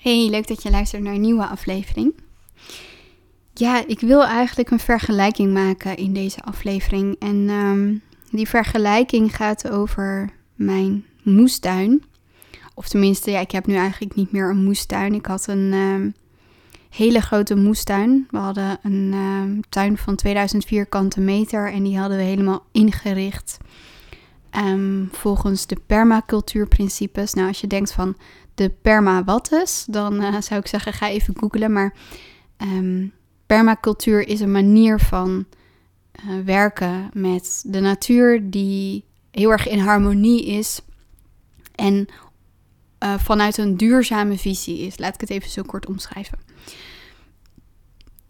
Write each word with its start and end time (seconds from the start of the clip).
Hey, 0.00 0.28
leuk 0.30 0.46
dat 0.46 0.62
je 0.62 0.70
luistert 0.70 1.02
naar 1.02 1.14
een 1.14 1.20
nieuwe 1.20 1.46
aflevering. 1.46 2.14
Ja, 3.54 3.86
ik 3.86 4.00
wil 4.00 4.24
eigenlijk 4.24 4.70
een 4.70 4.78
vergelijking 4.78 5.52
maken 5.52 5.96
in 5.96 6.12
deze 6.12 6.42
aflevering. 6.42 7.16
En 7.18 7.48
ehm, 7.48 7.94
die 8.30 8.48
vergelijking 8.48 9.36
gaat 9.36 9.70
over 9.70 10.30
mijn 10.54 11.04
moestuin. 11.22 12.02
Of 12.74 12.88
tenminste, 12.88 13.30
ja, 13.30 13.40
ik 13.40 13.50
heb 13.50 13.66
nu 13.66 13.74
eigenlijk 13.74 14.14
niet 14.14 14.32
meer 14.32 14.50
een 14.50 14.64
moestuin. 14.64 15.14
Ik 15.14 15.26
had 15.26 15.46
een 15.46 15.72
ehm, 15.72 16.10
hele 16.90 17.20
grote 17.20 17.56
moestuin. 17.56 18.26
We 18.30 18.38
hadden 18.38 18.78
een 18.82 19.10
ehm, 19.12 19.60
tuin 19.68 19.96
van 19.96 20.16
2000 20.16 20.64
vierkante 20.64 21.20
meter 21.20 21.72
en 21.72 21.82
die 21.82 21.98
hadden 21.98 22.18
we 22.18 22.24
helemaal 22.24 22.66
ingericht 22.72 23.58
volgens 25.10 25.66
de 25.66 25.76
permacultuurprincipes. 25.86 27.34
Nou, 27.34 27.48
als 27.48 27.60
je 27.60 27.66
denkt 27.66 27.92
van 27.92 28.16
de 28.58 28.70
perma 28.82 29.24
wat 29.24 29.52
is, 29.52 29.84
dan 29.88 30.22
uh, 30.22 30.40
zou 30.40 30.60
ik 30.60 30.66
zeggen 30.66 30.92
ga 30.92 31.08
even 31.08 31.36
googlen. 31.38 31.72
Maar 31.72 31.94
um, 32.58 33.12
permacultuur 33.46 34.28
is 34.28 34.40
een 34.40 34.52
manier 34.52 35.00
van 35.00 35.44
uh, 36.26 36.44
werken 36.44 37.10
met 37.12 37.62
de 37.66 37.80
natuur 37.80 38.50
die 38.50 39.04
heel 39.30 39.50
erg 39.50 39.68
in 39.68 39.78
harmonie 39.78 40.46
is 40.46 40.80
en 41.74 42.08
uh, 43.04 43.18
vanuit 43.18 43.58
een 43.58 43.76
duurzame 43.76 44.38
visie 44.38 44.78
is. 44.78 44.98
Laat 44.98 45.14
ik 45.14 45.20
het 45.20 45.30
even 45.30 45.50
zo 45.50 45.62
kort 45.62 45.86
omschrijven. 45.86 46.38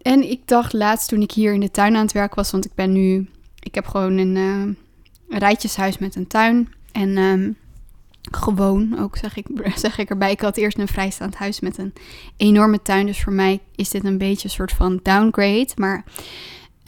En 0.01 0.29
ik 0.29 0.47
dacht 0.47 0.73
laatst 0.73 1.09
toen 1.09 1.21
ik 1.21 1.31
hier 1.31 1.53
in 1.53 1.59
de 1.59 1.71
tuin 1.71 1.95
aan 1.95 2.01
het 2.01 2.11
werk 2.11 2.35
was, 2.35 2.51
want 2.51 2.65
ik 2.65 2.73
ben 2.75 2.91
nu, 2.91 3.29
ik 3.59 3.75
heb 3.75 3.85
gewoon 3.85 4.17
een, 4.17 4.77
rijtjeshuis 5.29 5.97
met 5.97 6.15
een 6.15 6.27
tuin. 6.27 6.73
En 6.91 7.17
um, 7.17 7.57
gewoon 8.31 8.99
ook, 8.99 9.17
zeg 9.17 9.37
ik, 9.37 9.47
zeg 9.75 9.97
ik 9.97 10.09
erbij. 10.09 10.31
Ik 10.31 10.41
had 10.41 10.57
eerst 10.57 10.77
een 10.77 10.87
vrijstaand 10.87 11.35
huis 11.35 11.59
met 11.59 11.77
een 11.77 11.93
enorme 12.37 12.81
tuin. 12.81 13.05
Dus 13.05 13.21
voor 13.21 13.33
mij 13.33 13.59
is 13.75 13.89
dit 13.89 14.03
een 14.03 14.17
beetje 14.17 14.43
een 14.43 14.53
soort 14.53 14.71
van 14.71 14.99
downgrade. 15.03 15.69
Maar 15.75 16.03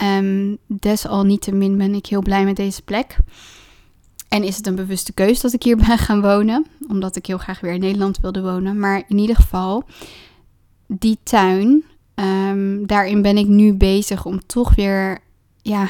um, 0.03 0.57
desalniettemin 0.67 1.77
ben 1.77 1.95
ik 1.95 2.05
heel 2.05 2.21
blij 2.21 2.45
met 2.45 2.55
deze 2.55 2.81
plek. 2.81 3.17
En 4.27 4.43
is 4.43 4.57
het 4.57 4.67
een 4.67 4.75
bewuste 4.75 5.13
keus 5.13 5.41
dat 5.41 5.53
ik 5.53 5.63
hier 5.63 5.77
ben 5.87 5.97
gaan 5.97 6.21
wonen. 6.21 6.65
Omdat 6.87 7.15
ik 7.15 7.25
heel 7.25 7.37
graag 7.37 7.59
weer 7.59 7.73
in 7.73 7.79
Nederland 7.79 8.19
wilde 8.19 8.41
wonen. 8.41 8.79
Maar 8.79 9.03
in 9.07 9.17
ieder 9.17 9.35
geval, 9.35 9.83
die 10.87 11.17
tuin, 11.23 11.83
um, 12.15 12.87
daarin 12.87 13.21
ben 13.21 13.37
ik 13.37 13.47
nu 13.47 13.73
bezig 13.73 14.25
om 14.25 14.45
toch 14.45 14.75
weer 14.75 15.19
ja, 15.61 15.89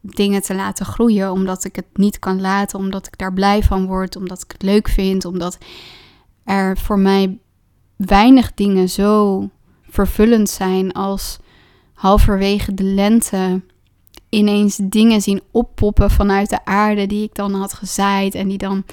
dingen 0.00 0.42
te 0.42 0.54
laten 0.54 0.86
groeien, 0.86 1.32
omdat 1.32 1.64
ik 1.64 1.76
het 1.76 1.86
niet 1.92 2.18
kan 2.18 2.40
laten, 2.40 2.78
omdat 2.78 3.06
ik 3.06 3.18
daar 3.18 3.32
blij 3.32 3.62
van 3.62 3.86
word, 3.86 4.16
omdat 4.16 4.42
ik 4.42 4.52
het 4.52 4.62
leuk 4.62 4.88
vind, 4.88 5.24
omdat 5.24 5.58
er 6.44 6.78
voor 6.78 6.98
mij 6.98 7.38
weinig 7.96 8.54
dingen 8.54 8.88
zo 8.88 9.42
vervullend 9.90 10.50
zijn 10.50 10.92
als 10.92 11.38
halverwege 11.94 12.74
de 12.74 12.84
lente 12.84 13.60
ineens 14.28 14.76
dingen 14.82 15.20
zien 15.20 15.42
oppoppen 15.50 16.10
vanuit 16.10 16.50
de 16.50 16.64
aarde 16.64 17.06
die 17.06 17.22
ik 17.22 17.34
dan 17.34 17.54
had 17.54 17.72
gezaaid 17.72 18.34
en 18.34 18.48
die 18.48 18.58
dan 18.58 18.84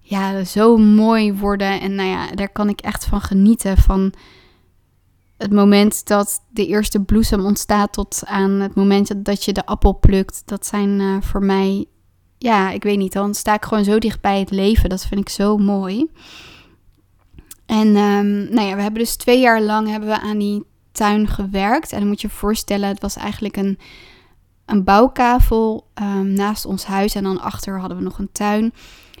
ja 0.00 0.44
zo 0.44 0.76
mooi 0.76 1.32
worden. 1.32 1.80
En 1.80 1.94
nou 1.94 2.08
ja, 2.08 2.30
daar 2.30 2.48
kan 2.48 2.68
ik 2.68 2.80
echt 2.80 3.04
van 3.04 3.20
genieten 3.20 3.76
van 3.76 4.12
het 5.38 5.52
moment 5.52 6.06
dat 6.06 6.44
de 6.50 6.66
eerste 6.66 7.00
bloesem 7.00 7.44
ontstaat 7.44 7.92
tot 7.92 8.22
aan 8.24 8.50
het 8.50 8.74
moment 8.74 9.24
dat 9.24 9.44
je 9.44 9.52
de 9.52 9.66
appel 9.66 9.98
plukt, 9.98 10.42
dat 10.44 10.66
zijn 10.66 11.00
uh, 11.00 11.16
voor 11.20 11.44
mij, 11.44 11.86
ja, 12.38 12.70
ik 12.70 12.82
weet 12.82 12.98
niet, 12.98 13.12
dan 13.12 13.34
sta 13.34 13.54
ik 13.54 13.64
gewoon 13.64 13.84
zo 13.84 13.98
dicht 13.98 14.20
bij 14.20 14.38
het 14.38 14.50
leven. 14.50 14.88
Dat 14.88 15.06
vind 15.06 15.20
ik 15.20 15.28
zo 15.28 15.56
mooi. 15.56 16.10
En 17.66 17.86
um, 17.86 18.54
nou 18.54 18.68
ja, 18.68 18.74
we 18.76 18.82
hebben 18.82 19.00
dus 19.00 19.16
twee 19.16 19.40
jaar 19.40 19.62
lang 19.62 19.88
hebben 19.88 20.08
we 20.08 20.20
aan 20.20 20.38
die 20.38 20.64
tuin 20.92 21.26
gewerkt. 21.26 21.92
En 21.92 21.98
dan 21.98 22.08
moet 22.08 22.20
je 22.20 22.26
je 22.26 22.32
voorstellen, 22.32 22.88
het 22.88 23.00
was 23.00 23.16
eigenlijk 23.16 23.56
een, 23.56 23.78
een 24.64 24.84
bouwkavel 24.84 25.90
um, 26.02 26.32
naast 26.32 26.64
ons 26.64 26.84
huis. 26.84 27.14
En 27.14 27.22
dan 27.22 27.40
achter 27.40 27.80
hadden 27.80 27.98
we 27.98 28.04
nog 28.04 28.18
een 28.18 28.32
tuin. 28.32 28.72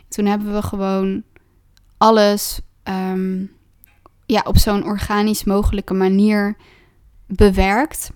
Toen 0.08 0.24
hebben 0.24 0.54
we 0.54 0.62
gewoon 0.62 1.22
alles 1.96 2.60
um, 2.84 3.56
ja, 4.28 4.40
op 4.44 4.58
zo'n 4.58 4.84
organisch 4.84 5.44
mogelijke 5.44 5.94
manier 5.94 6.56
bewerkt. 7.26 8.10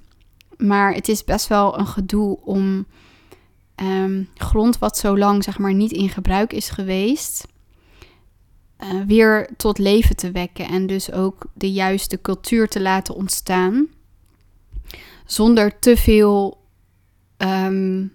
Maar 0.56 0.94
het 0.94 1.08
is 1.08 1.24
best 1.24 1.46
wel 1.46 1.78
een 1.78 1.86
gedoe 1.86 2.38
om 2.44 2.86
um, 3.76 4.28
grond 4.34 4.78
wat 4.78 4.98
zo 4.98 5.18
lang 5.18 5.44
zeg 5.44 5.58
maar 5.58 5.74
niet 5.74 5.92
in 5.92 6.08
gebruik 6.08 6.52
is 6.52 6.70
geweest, 6.70 7.46
uh, 8.78 9.00
weer 9.06 9.48
tot 9.56 9.78
leven 9.78 10.16
te 10.16 10.30
wekken 10.30 10.68
en 10.68 10.86
dus 10.86 11.12
ook 11.12 11.46
de 11.54 11.72
juiste 11.72 12.20
cultuur 12.20 12.68
te 12.68 12.80
laten 12.80 13.14
ontstaan. 13.14 13.86
Zonder 15.24 15.78
te 15.78 15.96
veel 15.96 16.66
um, 17.38 18.12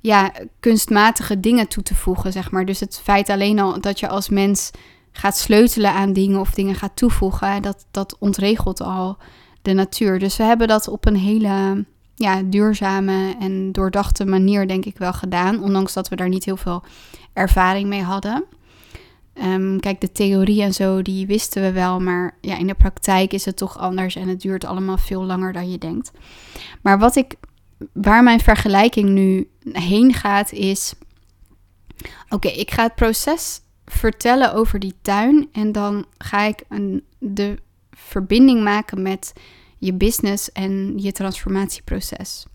ja, 0.00 0.32
kunstmatige 0.60 1.40
dingen 1.40 1.68
toe 1.68 1.82
te 1.82 1.94
voegen, 1.94 2.32
zeg 2.32 2.50
maar. 2.50 2.64
Dus 2.64 2.80
het 2.80 3.00
feit 3.02 3.28
alleen 3.28 3.58
al 3.58 3.80
dat 3.80 4.00
je 4.00 4.08
als 4.08 4.28
mens 4.28 4.70
gaat 5.16 5.36
sleutelen 5.36 5.92
aan 5.92 6.12
dingen 6.12 6.40
of 6.40 6.50
dingen 6.50 6.74
gaat 6.74 6.96
toevoegen, 6.96 7.62
dat, 7.62 7.86
dat 7.90 8.16
ontregelt 8.18 8.80
al 8.80 9.18
de 9.62 9.72
natuur. 9.72 10.18
Dus 10.18 10.36
we 10.36 10.42
hebben 10.42 10.68
dat 10.68 10.88
op 10.88 11.06
een 11.06 11.16
hele 11.16 11.84
ja, 12.14 12.42
duurzame 12.42 13.36
en 13.40 13.72
doordachte 13.72 14.24
manier, 14.24 14.68
denk 14.68 14.84
ik 14.84 14.98
wel, 14.98 15.12
gedaan. 15.12 15.62
Ondanks 15.62 15.92
dat 15.92 16.08
we 16.08 16.16
daar 16.16 16.28
niet 16.28 16.44
heel 16.44 16.56
veel 16.56 16.82
ervaring 17.32 17.88
mee 17.88 18.02
hadden. 18.02 18.44
Um, 19.42 19.80
kijk, 19.80 20.00
de 20.00 20.12
theorie 20.12 20.62
en 20.62 20.74
zo, 20.74 21.02
die 21.02 21.26
wisten 21.26 21.62
we 21.62 21.72
wel. 21.72 22.00
Maar 22.00 22.36
ja, 22.40 22.56
in 22.56 22.66
de 22.66 22.74
praktijk 22.74 23.32
is 23.32 23.44
het 23.44 23.56
toch 23.56 23.78
anders 23.78 24.16
en 24.16 24.28
het 24.28 24.40
duurt 24.40 24.64
allemaal 24.64 24.98
veel 24.98 25.24
langer 25.24 25.52
dan 25.52 25.70
je 25.70 25.78
denkt. 25.78 26.10
Maar 26.82 26.98
wat 26.98 27.16
ik, 27.16 27.34
waar 27.92 28.22
mijn 28.22 28.40
vergelijking 28.40 29.08
nu 29.08 29.50
heen 29.72 30.14
gaat, 30.14 30.52
is. 30.52 30.94
Oké, 32.28 32.48
ik 32.48 32.70
ga 32.70 32.82
het 32.82 32.94
proces 32.94 33.60
vertellen 33.86 34.54
over 34.54 34.78
die 34.78 34.94
tuin. 35.02 35.48
En 35.52 35.72
dan 35.72 36.06
ga 36.18 36.42
ik 36.42 36.62
een, 36.68 37.04
de 37.18 37.58
verbinding 37.90 38.62
maken 38.62 39.02
met 39.02 39.32
je 39.78 39.92
business 39.92 40.52
en 40.52 40.98
je 40.98 41.12
transformatieproces. 41.12 42.46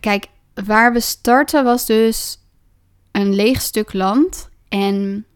Kijk, 0.00 0.26
waar 0.64 0.92
we 0.92 1.00
starten 1.00 1.64
was 1.64 1.86
dus 1.86 2.38
een 3.12 3.34
leeg 3.34 3.60
stuk 3.60 3.92
land. 3.92 4.48
En 4.68 5.26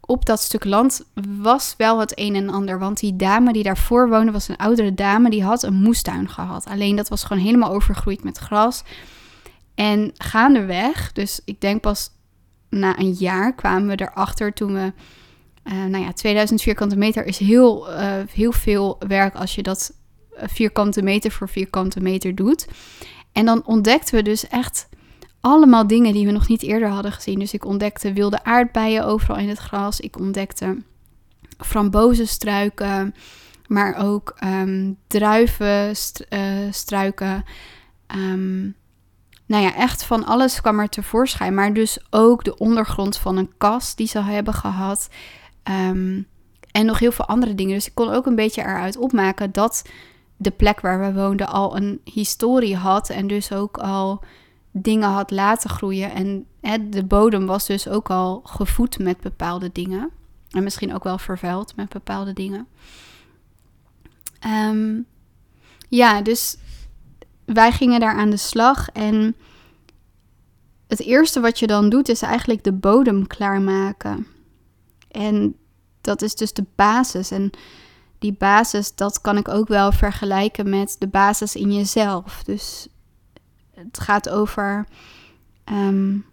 op 0.00 0.26
dat 0.26 0.40
stuk 0.40 0.64
land 0.64 1.04
was 1.40 1.74
wel 1.76 1.98
het 1.98 2.18
een 2.18 2.34
en 2.34 2.48
ander. 2.48 2.78
Want 2.78 3.00
die 3.00 3.16
dame 3.16 3.52
die 3.52 3.62
daarvoor 3.62 4.08
woonde 4.08 4.32
was 4.32 4.48
een 4.48 4.56
oudere 4.56 4.94
dame. 4.94 5.30
Die 5.30 5.44
had 5.44 5.62
een 5.62 5.74
moestuin 5.74 6.28
gehad. 6.28 6.66
Alleen 6.66 6.96
dat 6.96 7.08
was 7.08 7.24
gewoon 7.24 7.42
helemaal 7.42 7.72
overgroeid 7.72 8.24
met 8.24 8.38
gras. 8.38 8.82
En 9.74 10.10
gaandeweg, 10.14 11.12
dus 11.12 11.40
ik 11.44 11.60
denk 11.60 11.80
pas 11.80 12.10
na 12.78 12.98
een 12.98 13.12
jaar 13.12 13.54
kwamen 13.54 13.96
we 13.96 14.02
erachter 14.02 14.52
toen 14.52 14.74
we. 14.74 14.92
Uh, 15.64 15.84
nou 15.84 16.04
ja, 16.04 16.12
2000 16.12 16.62
vierkante 16.62 16.96
meter 16.96 17.24
is 17.24 17.38
heel, 17.38 17.90
uh, 17.90 18.14
heel 18.32 18.52
veel 18.52 18.96
werk 19.06 19.34
als 19.34 19.54
je 19.54 19.62
dat 19.62 19.92
eh, 20.30 20.48
vierkante 20.48 21.02
meter 21.02 21.30
voor 21.30 21.48
vierkante 21.48 22.00
meter 22.00 22.34
doet. 22.34 22.66
En 23.32 23.44
dan 23.44 23.66
ontdekten 23.66 24.14
we 24.14 24.22
dus 24.22 24.48
echt 24.48 24.88
allemaal 25.40 25.86
dingen 25.86 26.12
die 26.12 26.26
we 26.26 26.32
nog 26.32 26.48
niet 26.48 26.62
eerder 26.62 26.88
hadden 26.88 27.12
gezien. 27.12 27.38
Dus 27.38 27.52
ik 27.52 27.64
ontdekte 27.64 28.12
wilde 28.12 28.44
aardbeien 28.44 29.04
overal 29.04 29.36
in 29.36 29.48
het 29.48 29.58
gras. 29.58 30.00
Ik 30.00 30.18
ontdekte 30.18 30.76
frambozenstruiken, 31.58 33.14
maar 33.66 33.96
ook 33.96 34.36
um, 34.44 34.96
druivenstruiken. 35.06 37.44
Um, 38.16 38.74
nou 39.46 39.62
ja, 39.62 39.74
echt 39.74 40.04
van 40.04 40.24
alles 40.24 40.60
kwam 40.60 40.80
er 40.80 40.88
tevoorschijn. 40.88 41.54
Maar 41.54 41.72
dus 41.72 41.98
ook 42.10 42.44
de 42.44 42.58
ondergrond 42.58 43.16
van 43.16 43.36
een 43.36 43.52
kast 43.58 43.96
die 43.96 44.06
ze 44.06 44.20
hebben 44.20 44.54
gehad. 44.54 45.08
Um, 45.70 46.26
en 46.70 46.86
nog 46.86 46.98
heel 46.98 47.12
veel 47.12 47.26
andere 47.26 47.54
dingen. 47.54 47.74
Dus 47.74 47.86
ik 47.86 47.94
kon 47.94 48.10
ook 48.10 48.26
een 48.26 48.34
beetje 48.34 48.62
eruit 48.62 48.96
opmaken 48.96 49.52
dat 49.52 49.88
de 50.36 50.50
plek 50.50 50.80
waar 50.80 51.00
we 51.00 51.20
woonden 51.20 51.48
al 51.48 51.76
een 51.76 52.00
historie 52.04 52.76
had. 52.76 53.10
En 53.10 53.26
dus 53.26 53.52
ook 53.52 53.78
al 53.78 54.24
dingen 54.70 55.08
had 55.08 55.30
laten 55.30 55.70
groeien. 55.70 56.12
En 56.60 56.90
de 56.90 57.04
bodem 57.04 57.46
was 57.46 57.66
dus 57.66 57.88
ook 57.88 58.10
al 58.10 58.40
gevoed 58.44 58.98
met 58.98 59.20
bepaalde 59.20 59.70
dingen. 59.72 60.10
En 60.50 60.62
misschien 60.62 60.94
ook 60.94 61.04
wel 61.04 61.18
vervuild 61.18 61.76
met 61.76 61.88
bepaalde 61.88 62.32
dingen. 62.32 62.66
Um, 64.46 65.06
ja, 65.88 66.22
dus 66.22 66.56
wij 67.44 67.72
gingen 67.72 68.00
daar 68.00 68.14
aan 68.14 68.30
de 68.30 68.36
slag 68.36 68.88
en 68.88 69.36
het 70.88 71.00
eerste 71.00 71.40
wat 71.40 71.58
je 71.58 71.66
dan 71.66 71.88
doet 71.88 72.08
is 72.08 72.22
eigenlijk 72.22 72.64
de 72.64 72.72
bodem 72.72 73.26
klaarmaken. 73.26 74.26
En 75.10 75.56
dat 76.00 76.22
is 76.22 76.34
dus 76.34 76.52
de 76.52 76.64
basis. 76.74 77.30
En 77.30 77.50
die 78.18 78.32
basis, 78.32 78.94
dat 78.94 79.20
kan 79.20 79.36
ik 79.36 79.48
ook 79.48 79.68
wel 79.68 79.92
vergelijken 79.92 80.68
met 80.68 80.96
de 80.98 81.06
basis 81.06 81.56
in 81.56 81.72
jezelf. 81.72 82.42
Dus 82.44 82.88
het 83.74 84.00
gaat 84.00 84.28
over 84.28 84.86
um, 85.72 86.24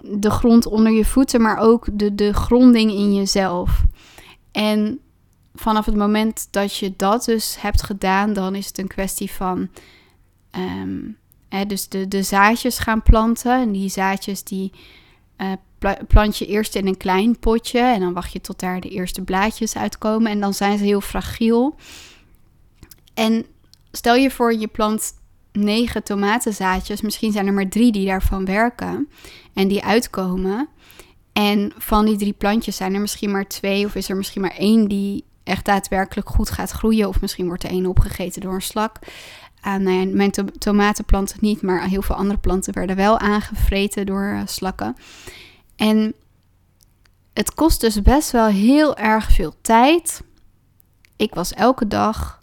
de 0.00 0.30
grond 0.30 0.66
onder 0.66 0.92
je 0.92 1.04
voeten, 1.04 1.40
maar 1.40 1.56
ook 1.56 1.86
de, 1.92 2.14
de 2.14 2.32
gronding 2.32 2.90
in 2.90 3.14
jezelf. 3.14 3.84
En 4.50 5.00
vanaf 5.54 5.86
het 5.86 5.96
moment 5.96 6.48
dat 6.50 6.76
je 6.76 6.92
dat 6.96 7.24
dus 7.24 7.56
hebt 7.60 7.82
gedaan, 7.82 8.32
dan 8.32 8.54
is 8.54 8.66
het 8.66 8.78
een 8.78 8.86
kwestie 8.86 9.30
van 9.30 9.68
ehm, 10.50 11.00
dus 11.66 11.88
de, 11.88 12.22
zaadjes 12.22 12.78
gaan 12.78 13.02
planten. 13.02 13.60
En 13.60 13.72
die 13.72 13.88
zaadjes 13.88 14.44
die 14.44 14.72
uh, 15.38 15.52
plant 16.08 16.38
je 16.38 16.46
eerst 16.46 16.74
in 16.74 16.86
een 16.86 16.96
klein 16.96 17.38
potje 17.38 17.80
en 17.80 18.00
dan 18.00 18.12
wacht 18.12 18.32
je 18.32 18.40
tot 18.40 18.60
daar 18.60 18.80
de 18.80 18.88
eerste 18.88 19.22
blaadjes 19.22 19.76
uitkomen. 19.76 20.30
En 20.30 20.40
dan 20.40 20.54
zijn 20.54 20.78
ze 20.78 20.84
heel 20.84 21.00
fragiel. 21.00 21.74
En 23.14 23.46
stel 23.92 24.14
je 24.14 24.30
voor, 24.30 24.54
je 24.54 24.66
plant 24.66 25.12
negen 25.52 26.02
tomatenzaadjes. 26.02 27.00
Misschien 27.00 27.32
zijn 27.32 27.46
er 27.46 27.52
maar 27.52 27.68
drie 27.68 27.92
die 27.92 28.06
daarvan 28.06 28.44
werken 28.44 29.08
en 29.52 29.68
die 29.68 29.84
uitkomen. 29.84 30.68
En 31.32 31.72
van 31.76 32.04
die 32.04 32.16
drie 32.16 32.32
plantjes 32.32 32.76
zijn 32.76 32.94
er 32.94 33.00
misschien 33.00 33.30
maar 33.30 33.46
twee, 33.46 33.84
of 33.84 33.94
is 33.94 34.08
er 34.08 34.16
misschien 34.16 34.42
maar 34.42 34.56
één 34.56 34.88
die 34.88 35.24
echt 35.44 35.64
daadwerkelijk 35.64 36.28
goed 36.28 36.50
gaat 36.50 36.70
groeien. 36.70 37.08
Of 37.08 37.20
misschien 37.20 37.46
wordt 37.46 37.64
er 37.64 37.70
één 37.70 37.86
opgegeten 37.86 38.40
door 38.40 38.54
een 38.54 38.62
slak. 38.62 38.98
Uh, 39.66 39.76
mijn 40.12 40.30
to 40.30 40.44
tomatenplanten 40.58 41.38
niet, 41.40 41.62
maar 41.62 41.88
heel 41.88 42.02
veel 42.02 42.14
andere 42.14 42.40
planten 42.40 42.74
werden 42.74 42.96
wel 42.96 43.18
aangevreten 43.18 44.06
door 44.06 44.22
uh, 44.22 44.42
slakken. 44.44 44.96
En 45.76 46.14
het 47.32 47.54
kost 47.54 47.80
dus 47.80 48.02
best 48.02 48.30
wel 48.30 48.46
heel 48.46 48.96
erg 48.96 49.32
veel 49.32 49.54
tijd. 49.60 50.22
Ik 51.16 51.34
was 51.34 51.52
elke 51.52 51.88
dag 51.88 52.40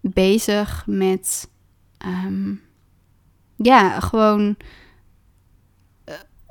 bezig 0.00 0.84
met, 0.86 1.48
um, 2.06 2.62
ja, 3.56 4.00
gewoon 4.00 4.56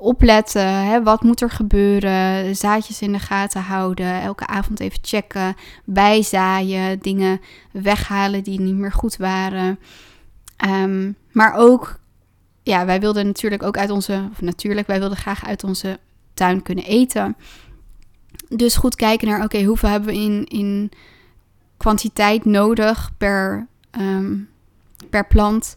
opletten. 0.04 0.86
Hè, 0.86 1.02
wat 1.02 1.22
moet 1.22 1.40
er 1.40 1.50
gebeuren? 1.50 2.56
Zaadjes 2.56 3.02
in 3.02 3.12
de 3.12 3.18
gaten 3.18 3.62
houden. 3.62 4.20
Elke 4.20 4.46
avond 4.46 4.80
even 4.80 4.98
checken. 5.02 5.56
Bijzaaien. 5.84 6.98
Dingen 6.98 7.40
weghalen 7.70 8.42
die 8.42 8.60
niet 8.60 8.74
meer 8.74 8.92
goed 8.92 9.16
waren. 9.16 9.78
Um, 10.66 11.16
maar 11.32 11.54
ook 11.54 11.98
ja, 12.64 12.86
wij 12.86 13.00
wilden 13.00 13.26
natuurlijk 13.26 13.62
ook 13.62 13.78
uit 13.78 13.90
onze, 13.90 14.28
of 14.32 14.40
natuurlijk, 14.40 14.86
wij 14.86 14.98
wilden 14.98 15.18
graag 15.18 15.46
uit 15.46 15.64
onze 15.64 15.98
tuin 16.34 16.62
kunnen 16.62 16.84
eten. 16.84 17.36
Dus 18.48 18.76
goed 18.76 18.94
kijken 18.94 19.28
naar, 19.28 19.44
oké, 19.44 19.62
hoeveel 19.62 19.88
hebben 19.88 20.08
we 20.08 20.20
in, 20.20 20.44
in 20.44 20.90
kwantiteit 21.76 22.44
nodig 22.44 23.10
per, 23.18 23.66
um, 23.98 24.48
per 25.10 25.26
plant. 25.26 25.74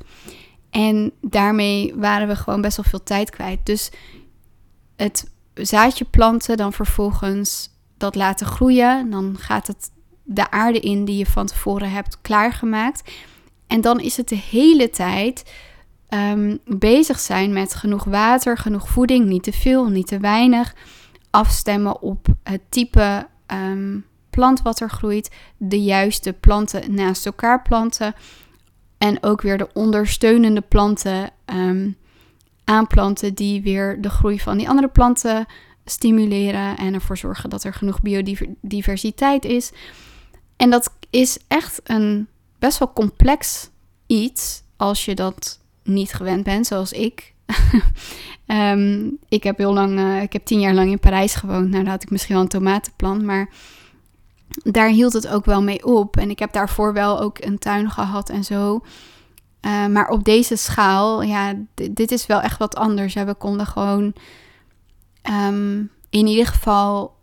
En 0.78 1.12
daarmee 1.22 1.94
waren 1.96 2.28
we 2.28 2.36
gewoon 2.36 2.62
best 2.62 2.78
wel 2.78 2.86
veel 2.90 3.04
tijd 3.04 3.30
kwijt. 3.30 3.66
Dus 3.66 3.92
het 4.96 5.32
zaadje 5.54 6.06
planten, 6.06 6.58
dan 6.58 6.74
vervolgens 6.74 7.70
dat 7.98 8.16
laten 8.16 8.48
groeien. 8.48 9.10
Dan 9.10 9.36
gaat 9.40 9.68
het 9.68 9.92
de 10.24 10.52
aarde 10.52 10.80
in 10.80 11.06
die 11.06 11.18
je 11.18 11.26
van 11.26 11.46
tevoren 11.46 11.92
hebt 11.92 12.22
klaargemaakt. 12.22 13.12
En 13.68 13.82
dan 13.82 14.00
is 14.00 14.18
het 14.18 14.30
de 14.30 14.36
hele 14.50 14.90
tijd 14.90 15.52
um, 16.10 16.60
bezig 16.66 17.20
zijn 17.20 17.54
met 17.54 17.76
genoeg 17.76 18.04
water, 18.04 18.58
genoeg 18.58 18.90
voeding, 18.90 19.26
niet 19.26 19.44
te 19.44 19.54
veel, 19.54 19.88
niet 19.88 20.08
te 20.08 20.20
weinig. 20.20 20.76
Afstemmen 21.30 22.02
op 22.02 22.28
het 22.44 22.62
type 22.70 23.28
um, 23.48 24.06
plant 24.30 24.62
wat 24.62 24.80
er 24.80 24.90
groeit, 24.90 25.36
de 25.58 25.82
juiste 25.82 26.34
planten 26.34 26.94
naast 26.94 27.26
elkaar 27.26 27.62
planten. 27.62 28.14
En 28.98 29.24
ook 29.24 29.42
weer 29.42 29.58
de 29.58 29.70
ondersteunende 29.74 30.62
planten 30.62 31.30
um, 31.46 31.98
aanplanten 32.64 33.34
die 33.34 33.62
weer 33.62 34.02
de 34.02 34.10
groei 34.10 34.40
van 34.40 34.58
die 34.58 34.70
andere 34.70 34.88
planten 34.88 35.46
stimuleren 35.86 36.78
en 36.78 36.94
ervoor 36.94 37.18
zorgen 37.18 37.50
dat 37.50 37.64
er 37.64 37.74
genoeg 37.74 38.02
biodiversiteit 38.02 39.46
is. 39.46 39.72
En 40.56 40.70
dat 40.70 40.94
is 41.10 41.38
echt 41.48 41.80
een 41.84 42.28
best 42.60 42.80
wel 42.80 42.94
complex 42.94 43.70
iets 44.08 44.64
als 44.78 45.06
je 45.06 45.16
dat 45.16 45.60
niet 45.84 46.14
gewend 46.14 46.44
bent, 46.44 46.68
zoals 46.68 46.92
ik. 46.92 47.34
Ehm, 48.46 49.10
ik 49.30 49.44
heb 49.44 49.58
heel 49.58 49.74
lang, 49.74 50.00
uh, 50.00 50.22
ik 50.22 50.34
heb 50.34 50.46
tien 50.46 50.60
jaar 50.60 50.74
lang 50.74 50.92
in 50.92 51.00
Parijs 51.00 51.36
gewoond. 51.36 51.70
Nou, 51.70 51.84
daar 51.84 51.92
had 51.92 52.04
ik 52.04 52.10
misschien 52.10 52.34
wel 52.34 52.44
een 52.44 52.50
tomatenplant, 52.50 53.24
maar 53.24 53.50
daar 54.64 54.90
hield 54.90 55.14
het 55.14 55.28
ook 55.28 55.46
wel 55.46 55.64
mee 55.64 55.86
op. 55.86 56.18
En 56.18 56.30
ik 56.30 56.40
heb 56.40 56.52
daarvoor 56.52 56.94
wel 56.94 57.20
ook 57.20 57.44
een 57.44 57.60
tuin 57.60 57.92
gehad 57.92 58.30
en 58.30 58.44
zo. 58.44 58.82
Uh, 59.62 59.86
maar 59.86 60.10
op 60.10 60.24
deze 60.24 60.56
schaal, 60.56 61.22
ja, 61.22 61.54
dit 61.92 62.12
is 62.12 62.26
wel 62.26 62.42
echt 62.42 62.58
wat 62.58 62.76
anders. 62.76 63.14
we 63.14 63.36
konden 63.38 63.66
gewoon 63.66 64.14
um, 65.30 65.92
in 66.10 66.28
ieder 66.28 66.48
geval 66.48 67.16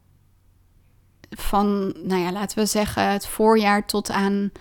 van, 1.30 1.94
nou 2.02 2.20
ja, 2.20 2.32
laten 2.32 2.58
we 2.58 2.66
zeggen, 2.66 3.08
het 3.08 3.26
voorjaar 3.26 3.86
tot 3.86 4.10
aan 4.10 4.52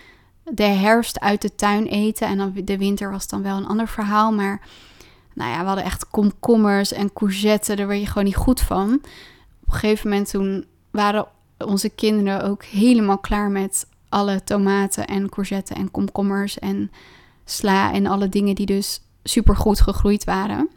de 0.43 0.63
herfst 0.63 1.19
uit 1.19 1.41
de 1.41 1.55
tuin 1.55 1.85
eten. 1.85 2.27
En 2.27 2.37
dan 2.37 2.53
de 2.63 2.77
winter 2.77 3.11
was 3.11 3.27
dan 3.27 3.41
wel 3.41 3.57
een 3.57 3.67
ander 3.67 3.87
verhaal. 3.87 4.31
Maar 4.31 4.61
nou 5.33 5.51
ja, 5.51 5.59
we 5.59 5.65
hadden 5.65 5.83
echt 5.83 6.09
komkommers 6.09 6.91
en 6.91 7.13
courgetten. 7.13 7.77
Daar 7.77 7.87
werd 7.87 7.99
je 7.99 8.07
gewoon 8.07 8.23
niet 8.23 8.35
goed 8.35 8.61
van. 8.61 8.93
Op 9.61 9.73
een 9.73 9.73
gegeven 9.73 10.09
moment 10.09 10.29
toen 10.29 10.65
waren 10.91 11.27
onze 11.57 11.89
kinderen 11.89 12.43
ook 12.43 12.63
helemaal 12.63 13.17
klaar 13.17 13.51
met 13.51 13.87
alle 14.09 14.43
tomaten 14.43 15.07
en 15.07 15.29
courgetten 15.29 15.75
en 15.75 15.91
komkommers 15.91 16.59
en 16.59 16.91
sla 17.45 17.93
en 17.93 18.05
alle 18.05 18.29
dingen 18.29 18.55
die 18.55 18.65
dus 18.65 19.01
super 19.23 19.55
goed 19.55 19.81
gegroeid 19.81 20.23
waren. 20.23 20.69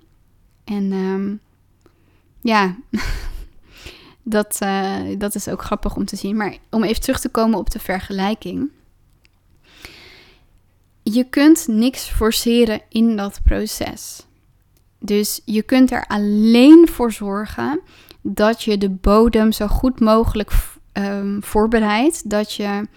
En 0.64 0.93
um, 0.93 1.40
ja, 2.40 2.76
dat, 4.23 4.58
uh, 4.62 4.96
dat 5.19 5.34
is 5.34 5.49
ook 5.49 5.62
grappig 5.62 5.96
om 5.96 6.05
te 6.05 6.17
zien. 6.17 6.37
Maar 6.37 6.56
om 6.70 6.84
even 6.84 7.02
terug 7.02 7.20
te 7.20 7.29
komen 7.29 7.58
op 7.58 7.70
de 7.70 7.79
vergelijking 7.79 8.70
je 11.12 11.25
kunt 11.25 11.67
niks 11.69 12.02
forceren 12.02 12.81
in 12.88 13.17
dat 13.17 13.40
proces. 13.44 14.26
Dus 14.99 15.40
je 15.44 15.62
kunt 15.62 15.90
er 15.90 16.06
alleen 16.06 16.88
voor 16.88 17.12
zorgen 17.12 17.81
dat 18.34 18.62
je 18.62 18.78
de 18.78 18.90
bodem 18.90 19.52
zo 19.52 19.67
goed 19.67 20.00
mogelijk 20.00 20.52
um, 20.93 21.43
voorbereidt. 21.43 22.31
Dat 22.31 22.52
je 22.52 22.88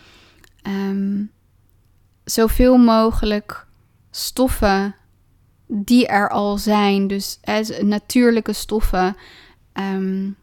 um, 0.68 1.32
zoveel 2.24 2.78
mogelijk 2.78 3.68
stoffen 4.12 4.96
die 5.68 6.08
er 6.08 6.30
al 6.30 6.58
zijn, 6.58 7.08
dus 7.08 7.40
natuurlijke 7.82 8.54
stoffen, 8.54 9.16
um, 9.74 10.36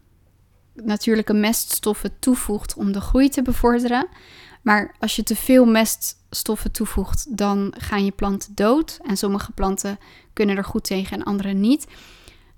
natuurlijke 0.73 1.33
meststoffen 1.33 2.19
toevoegt 2.19 2.75
om 2.75 2.91
de 2.91 3.01
groei 3.01 3.29
te 3.29 3.41
bevorderen. 3.41 4.07
Maar 4.61 4.95
als 4.99 5.15
je 5.15 5.23
te 5.23 5.35
veel 5.35 5.65
meststoffen 5.65 6.71
toevoegt, 6.71 7.37
dan 7.37 7.73
gaan 7.77 8.05
je 8.05 8.11
planten 8.11 8.55
dood. 8.55 8.99
En 9.03 9.17
sommige 9.17 9.51
planten 9.51 9.99
kunnen 10.33 10.57
er 10.57 10.63
goed 10.63 10.83
tegen 10.83 11.17
en 11.17 11.23
andere 11.23 11.53
niet. 11.53 11.87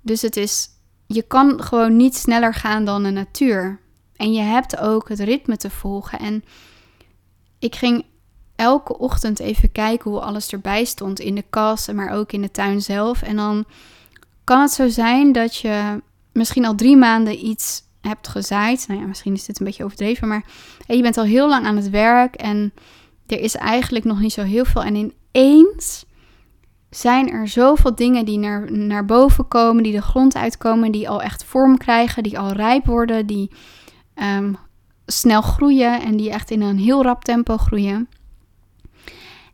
Dus 0.01 0.21
het 0.21 0.37
is, 0.37 0.69
je 1.11 1.21
kan 1.21 1.63
gewoon 1.63 1.95
niet 1.95 2.15
sneller 2.15 2.53
gaan 2.53 2.85
dan 2.85 3.03
de 3.03 3.09
natuur. 3.09 3.79
En 4.15 4.33
je 4.33 4.41
hebt 4.41 4.77
ook 4.77 5.09
het 5.09 5.19
ritme 5.19 5.57
te 5.57 5.69
volgen. 5.69 6.19
En 6.19 6.43
ik 7.59 7.75
ging 7.75 8.05
elke 8.55 8.97
ochtend 8.97 9.39
even 9.39 9.71
kijken 9.71 10.11
hoe 10.11 10.19
alles 10.19 10.51
erbij 10.51 10.83
stond 10.83 11.19
in 11.19 11.35
de 11.35 11.43
kast, 11.49 11.93
maar 11.93 12.11
ook 12.11 12.31
in 12.31 12.41
de 12.41 12.51
tuin 12.51 12.81
zelf. 12.81 13.21
En 13.21 13.35
dan 13.35 13.65
kan 14.43 14.61
het 14.61 14.71
zo 14.71 14.87
zijn 14.87 15.31
dat 15.31 15.55
je 15.55 16.01
misschien 16.33 16.65
al 16.65 16.75
drie 16.75 16.97
maanden 16.97 17.45
iets 17.45 17.83
hebt 18.01 18.27
gezaaid. 18.27 18.85
Nou 18.87 18.99
ja, 18.99 19.05
misschien 19.05 19.33
is 19.33 19.45
dit 19.45 19.59
een 19.59 19.65
beetje 19.65 19.83
overdreven, 19.83 20.27
maar 20.27 20.45
je 20.87 21.01
bent 21.01 21.17
al 21.17 21.23
heel 21.23 21.47
lang 21.49 21.65
aan 21.65 21.75
het 21.75 21.89
werk 21.89 22.35
en 22.35 22.73
er 23.27 23.39
is 23.39 23.55
eigenlijk 23.55 24.05
nog 24.05 24.19
niet 24.19 24.33
zo 24.33 24.43
heel 24.43 24.65
veel. 24.65 24.83
En 24.83 24.95
ineens 25.31 26.05
zijn 26.89 27.31
er 27.31 27.47
zoveel 27.47 27.95
dingen 27.95 28.25
die 28.25 28.37
naar, 28.37 28.71
naar 28.71 29.05
boven 29.05 29.47
komen, 29.47 29.83
die 29.83 29.93
de 29.93 30.01
grond 30.01 30.35
uitkomen, 30.35 30.91
die 30.91 31.09
al 31.09 31.21
echt 31.21 31.43
vorm 31.43 31.77
krijgen, 31.77 32.23
die 32.23 32.39
al 32.39 32.51
rijp 32.51 32.85
worden, 32.85 33.25
die 33.25 33.51
um, 34.15 34.57
snel 35.05 35.41
groeien 35.41 36.01
en 36.01 36.17
die 36.17 36.29
echt 36.29 36.51
in 36.51 36.61
een 36.61 36.77
heel 36.77 37.03
rap 37.03 37.23
tempo 37.23 37.57
groeien. 37.57 38.09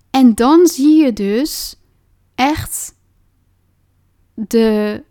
En 0.10 0.36
dan 0.36 0.68
zie 0.68 1.04
je 1.04 1.14
dus 1.14 1.76
echt 2.36 2.96
de 4.34 5.04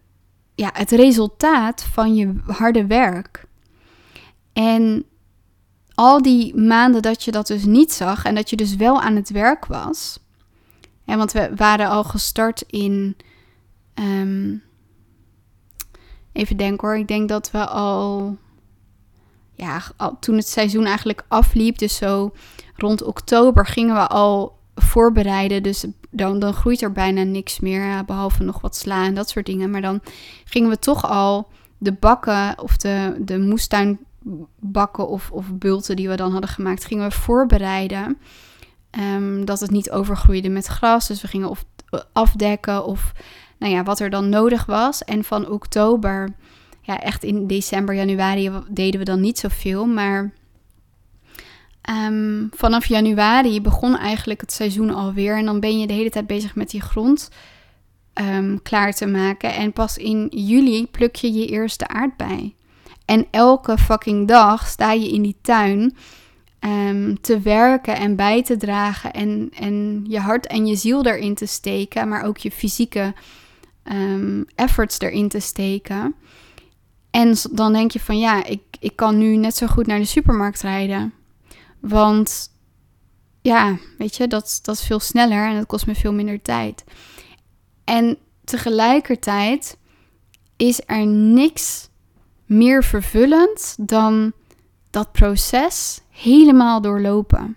ja, 0.54 0.70
het 0.72 0.90
resultaat 0.90 1.82
van 1.82 2.14
je 2.14 2.34
harde 2.46 2.86
werk. 2.86 3.46
En 4.52 5.04
al 5.94 6.22
die 6.22 6.56
maanden 6.56 7.02
dat 7.02 7.22
je 7.22 7.30
dat 7.30 7.46
dus 7.46 7.64
niet 7.64 7.92
zag 7.92 8.24
en 8.24 8.34
dat 8.34 8.50
je 8.50 8.56
dus 8.56 8.76
wel 8.76 9.00
aan 9.00 9.16
het 9.16 9.30
werk 9.30 9.66
was. 9.66 10.18
Want 11.04 11.32
we 11.32 11.52
waren 11.56 11.88
al 11.88 12.04
gestart 12.04 12.64
in. 12.66 13.16
Um, 13.94 14.62
even 16.32 16.56
denken 16.56 16.88
hoor. 16.88 16.98
Ik 16.98 17.08
denk 17.08 17.28
dat 17.28 17.50
we 17.50 17.66
al. 17.66 18.36
Ja, 19.54 19.82
al, 19.96 20.16
toen 20.20 20.36
het 20.36 20.48
seizoen 20.48 20.84
eigenlijk 20.84 21.24
afliep, 21.28 21.78
dus 21.78 21.96
zo 21.96 22.32
rond 22.76 23.02
oktober, 23.02 23.66
gingen 23.66 23.94
we 23.94 24.06
al 24.06 24.58
voorbereiden. 24.74 25.62
Dus 25.62 25.86
dan, 26.10 26.38
dan 26.38 26.52
groeit 26.52 26.82
er 26.82 26.92
bijna 26.92 27.22
niks 27.22 27.60
meer, 27.60 28.04
behalve 28.04 28.42
nog 28.42 28.60
wat 28.60 28.76
sla 28.76 29.04
en 29.04 29.14
dat 29.14 29.28
soort 29.28 29.46
dingen. 29.46 29.70
Maar 29.70 29.80
dan 29.80 30.00
gingen 30.44 30.70
we 30.70 30.78
toch 30.78 31.04
al 31.06 31.48
de 31.78 31.92
bakken 31.92 32.58
of 32.62 32.76
de, 32.76 33.16
de 33.18 33.38
moestuin 33.38 33.98
bakken 34.58 35.08
of, 35.08 35.30
of 35.30 35.52
bulten 35.52 35.96
die 35.96 36.08
we 36.08 36.16
dan 36.16 36.32
hadden 36.32 36.50
gemaakt, 36.50 36.84
gingen 36.84 37.08
we 37.08 37.14
voorbereiden. 37.14 38.18
Ehm, 38.96 39.44
dat 39.44 39.60
het 39.60 39.70
niet 39.70 39.90
overgroeide 39.90 40.48
met 40.48 40.66
gras. 40.66 41.06
Dus 41.06 41.22
we 41.22 41.28
gingen 41.28 41.48
of 41.48 41.64
afdekken 42.12 42.84
of 42.84 43.12
nou 43.58 43.72
ja, 43.72 43.82
wat 43.82 44.00
er 44.00 44.10
dan 44.10 44.28
nodig 44.28 44.66
was. 44.66 45.04
En 45.04 45.24
van 45.24 45.48
oktober, 45.48 46.34
ja, 46.80 47.00
echt 47.00 47.24
in 47.24 47.46
december, 47.46 47.94
januari 47.94 48.50
deden 48.68 48.98
we 48.98 49.04
dan 49.04 49.20
niet 49.20 49.38
zoveel. 49.38 49.86
Maar 49.86 50.32
um, 51.90 52.48
vanaf 52.50 52.86
januari 52.86 53.60
begon 53.60 53.98
eigenlijk 53.98 54.40
het 54.40 54.52
seizoen 54.52 54.90
alweer. 54.90 55.36
En 55.38 55.44
dan 55.44 55.60
ben 55.60 55.78
je 55.78 55.86
de 55.86 55.92
hele 55.92 56.10
tijd 56.10 56.26
bezig 56.26 56.54
met 56.54 56.70
die 56.70 56.80
grond 56.80 57.30
um, 58.14 58.62
klaar 58.62 58.92
te 58.92 59.06
maken. 59.06 59.54
En 59.54 59.72
pas 59.72 59.96
in 59.96 60.26
juli 60.30 60.86
pluk 60.86 61.16
je 61.16 61.32
je 61.32 61.46
eerste 61.46 61.88
aardbei. 61.88 62.54
En 63.04 63.26
elke 63.30 63.78
fucking 63.78 64.28
dag 64.28 64.66
sta 64.66 64.92
je 64.92 65.12
in 65.12 65.22
die 65.22 65.36
tuin 65.42 65.96
um, 66.66 67.20
te 67.20 67.40
werken 67.40 67.96
en 67.96 68.16
bij 68.16 68.42
te 68.42 68.56
dragen. 68.56 69.12
En, 69.12 69.50
en 69.58 70.04
je 70.08 70.18
hart 70.18 70.46
en 70.46 70.66
je 70.66 70.76
ziel 70.76 71.04
erin 71.06 71.34
te 71.34 71.46
steken. 71.46 72.08
Maar 72.08 72.24
ook 72.24 72.36
je 72.36 72.50
fysieke 72.50 73.14
um, 73.92 74.44
efforts 74.54 75.00
erin 75.00 75.28
te 75.28 75.40
steken. 75.40 76.14
En 77.10 77.34
dan 77.50 77.72
denk 77.72 77.90
je 77.90 78.00
van 78.00 78.18
ja, 78.18 78.44
ik, 78.44 78.62
ik 78.80 78.96
kan 78.96 79.18
nu 79.18 79.36
net 79.36 79.56
zo 79.56 79.66
goed 79.66 79.86
naar 79.86 79.98
de 79.98 80.04
supermarkt 80.04 80.60
rijden. 80.60 81.12
Want 81.80 82.52
ja, 83.42 83.76
weet 83.98 84.16
je, 84.16 84.26
dat, 84.26 84.58
dat 84.62 84.74
is 84.74 84.86
veel 84.86 85.00
sneller 85.00 85.48
en 85.48 85.56
dat 85.56 85.66
kost 85.66 85.86
me 85.86 85.94
veel 85.94 86.12
minder 86.12 86.42
tijd. 86.42 86.84
En 87.84 88.18
tegelijkertijd 88.44 89.76
is 90.56 90.80
er 90.86 91.06
niks 91.06 91.88
meer 92.46 92.84
vervullend 92.84 93.76
dan 93.80 94.32
dat 94.94 95.12
proces 95.12 96.00
helemaal 96.10 96.80
doorlopen. 96.80 97.56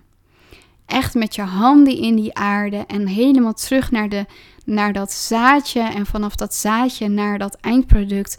Echt 0.86 1.14
met 1.14 1.34
je 1.34 1.42
handen 1.42 1.96
in 1.96 2.16
die 2.16 2.34
aarde 2.34 2.84
en 2.86 3.06
helemaal 3.06 3.52
terug 3.52 3.90
naar, 3.90 4.08
de, 4.08 4.26
naar 4.64 4.92
dat 4.92 5.12
zaadje. 5.12 5.80
En 5.80 6.06
vanaf 6.06 6.34
dat 6.36 6.54
zaadje 6.54 7.08
naar 7.08 7.38
dat 7.38 7.56
eindproduct. 7.60 8.38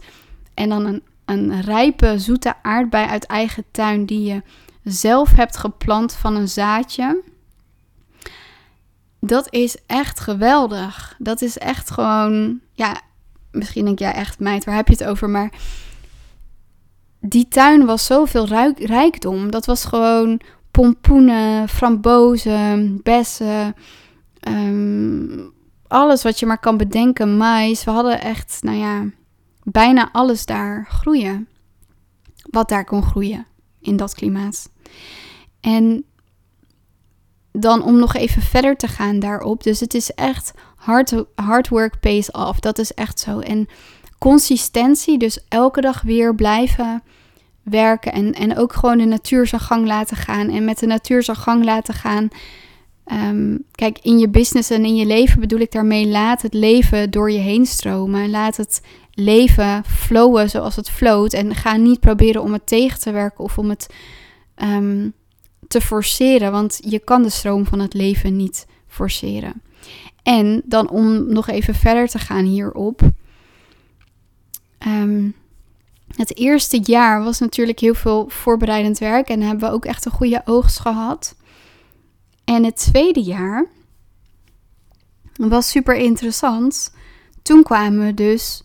En 0.54 0.68
dan 0.68 0.84
een, 0.84 1.02
een 1.24 1.60
rijpe, 1.60 2.18
zoete 2.18 2.54
aardbei 2.62 3.06
uit 3.06 3.24
eigen 3.24 3.64
tuin 3.70 4.06
die 4.06 4.22
je 4.32 4.42
zelf 4.84 5.30
hebt 5.30 5.56
geplant 5.56 6.14
van 6.14 6.36
een 6.36 6.48
zaadje. 6.48 7.22
Dat 9.20 9.46
is 9.50 9.76
echt 9.86 10.20
geweldig. 10.20 11.14
Dat 11.18 11.42
is 11.42 11.58
echt 11.58 11.90
gewoon, 11.90 12.60
ja, 12.72 13.00
misschien 13.50 13.84
denk 13.84 13.98
jij 13.98 14.12
echt, 14.12 14.38
meid, 14.38 14.64
waar 14.64 14.74
heb 14.74 14.88
je 14.88 14.94
het 14.94 15.04
over? 15.04 15.30
Maar 15.30 15.52
die 17.20 17.48
tuin 17.48 17.86
was 17.86 18.06
zoveel 18.06 18.46
rijkdom. 18.76 19.50
Dat 19.50 19.66
was 19.66 19.84
gewoon 19.84 20.40
pompoenen, 20.70 21.68
frambozen, 21.68 23.00
bessen, 23.02 23.74
ehm, 24.40 25.38
alles 25.88 26.22
wat 26.22 26.38
je 26.38 26.46
maar 26.46 26.58
kan 26.58 26.76
bedenken, 26.76 27.36
mais. 27.36 27.84
We 27.84 27.90
hadden 27.90 28.20
echt, 28.20 28.58
nou 28.62 28.76
ja, 28.76 29.04
bijna 29.62 30.08
alles 30.12 30.46
daar 30.46 30.86
groeien. 30.88 31.48
Wat 32.50 32.68
daar 32.68 32.84
kon 32.84 33.02
groeien 33.02 33.46
in 33.80 33.96
dat 33.96 34.14
klimaat. 34.14 34.70
En 35.60 36.04
dan 37.52 37.82
om 37.82 37.98
nog 37.98 38.14
even 38.14 38.42
verder 38.42 38.76
te 38.76 38.88
gaan 38.88 39.18
daarop. 39.18 39.62
Dus 39.62 39.80
het 39.80 39.94
is 39.94 40.10
echt 40.10 40.52
hard, 40.76 41.24
hard 41.34 41.68
work 41.68 42.00
pays 42.00 42.30
off. 42.30 42.60
Dat 42.60 42.78
is 42.78 42.94
echt 42.94 43.20
zo. 43.20 43.38
En 43.38 43.68
consistentie, 44.20 45.18
dus 45.18 45.38
elke 45.48 45.80
dag 45.80 46.02
weer 46.02 46.34
blijven 46.34 47.02
werken 47.62 48.12
en, 48.12 48.34
en 48.34 48.56
ook 48.56 48.72
gewoon 48.72 48.98
de 48.98 49.04
natuur 49.04 49.46
zijn 49.46 49.60
gang 49.60 49.86
laten 49.86 50.16
gaan. 50.16 50.48
En 50.50 50.64
met 50.64 50.78
de 50.78 50.86
natuur 50.86 51.22
zijn 51.22 51.36
gang 51.36 51.64
laten 51.64 51.94
gaan. 51.94 52.28
Ehm, 53.04 53.56
kijk, 53.72 53.98
in 54.02 54.18
je 54.18 54.28
business 54.28 54.70
en 54.70 54.84
in 54.84 54.96
je 54.96 55.06
leven 55.06 55.40
bedoel 55.40 55.58
ik 55.58 55.72
daarmee, 55.72 56.08
laat 56.08 56.42
het 56.42 56.54
leven 56.54 57.10
door 57.10 57.30
je 57.30 57.38
heen 57.38 57.66
stromen. 57.66 58.30
Laat 58.30 58.56
het 58.56 58.82
leven 59.12 59.84
flowen 59.84 60.50
zoals 60.50 60.76
het 60.76 60.90
floot. 60.90 61.32
En 61.32 61.54
ga 61.54 61.76
niet 61.76 62.00
proberen 62.00 62.42
om 62.42 62.52
het 62.52 62.66
tegen 62.66 63.00
te 63.00 63.10
werken 63.10 63.44
of 63.44 63.58
om 63.58 63.68
het 63.68 63.94
ehm, 64.54 65.08
te 65.68 65.80
forceren. 65.80 66.52
Want 66.52 66.78
je 66.80 66.98
kan 66.98 67.22
de 67.22 67.30
stroom 67.30 67.66
van 67.66 67.78
het 67.78 67.94
leven 67.94 68.36
niet 68.36 68.66
forceren. 68.86 69.62
En 70.22 70.62
dan 70.64 70.90
om 70.90 71.32
nog 71.32 71.48
even 71.48 71.74
verder 71.74 72.08
te 72.08 72.18
gaan 72.18 72.44
hierop. 72.44 73.02
Um, 74.86 75.34
het 76.16 76.36
eerste 76.36 76.80
jaar 76.82 77.24
was 77.24 77.38
natuurlijk 77.38 77.78
heel 77.80 77.94
veel 77.94 78.28
voorbereidend 78.28 78.98
werk 78.98 79.28
en 79.28 79.40
hebben 79.40 79.68
we 79.68 79.74
ook 79.74 79.84
echt 79.84 80.04
een 80.04 80.12
goede 80.12 80.42
oogst 80.44 80.80
gehad. 80.80 81.36
En 82.44 82.64
het 82.64 82.76
tweede 82.76 83.22
jaar 83.22 83.66
was 85.36 85.70
super 85.70 85.96
interessant. 85.96 86.94
Toen 87.42 87.62
kwamen 87.62 88.06
we 88.06 88.14
dus 88.14 88.62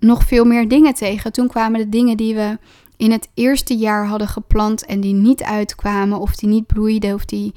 nog 0.00 0.24
veel 0.24 0.44
meer 0.44 0.68
dingen 0.68 0.94
tegen. 0.94 1.32
Toen 1.32 1.48
kwamen 1.48 1.80
de 1.80 1.88
dingen 1.88 2.16
die 2.16 2.34
we 2.34 2.58
in 2.96 3.10
het 3.10 3.28
eerste 3.34 3.76
jaar 3.76 4.06
hadden 4.06 4.28
geplant 4.28 4.84
en 4.84 5.00
die 5.00 5.14
niet 5.14 5.42
uitkwamen, 5.42 6.18
of 6.18 6.36
die 6.36 6.48
niet 6.48 6.66
bloeiden, 6.66 7.14
of 7.14 7.24
die 7.24 7.54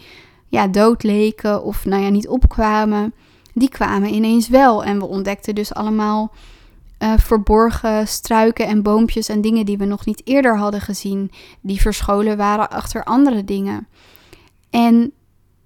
ja, 0.47 0.67
dood 0.67 1.03
leken, 1.03 1.63
of 1.63 1.85
nou 1.85 2.03
ja, 2.03 2.09
niet 2.09 2.27
opkwamen, 2.27 3.13
die 3.53 3.69
kwamen 3.69 4.13
ineens 4.13 4.47
wel. 4.47 4.83
En 4.83 4.99
we 4.99 5.05
ontdekten 5.05 5.55
dus 5.55 5.73
allemaal 5.73 6.31
uh, 6.99 7.13
verborgen 7.17 8.07
struiken 8.07 8.67
en 8.67 8.81
boompjes 8.81 9.29
en 9.29 9.41
dingen 9.41 9.65
die 9.65 9.77
we 9.77 9.85
nog 9.85 10.05
niet 10.05 10.21
eerder 10.23 10.57
hadden 10.57 10.81
gezien, 10.81 11.31
die 11.61 11.81
verscholen 11.81 12.37
waren 12.37 12.69
achter 12.69 13.03
andere 13.03 13.43
dingen. 13.43 13.87
En 14.69 15.11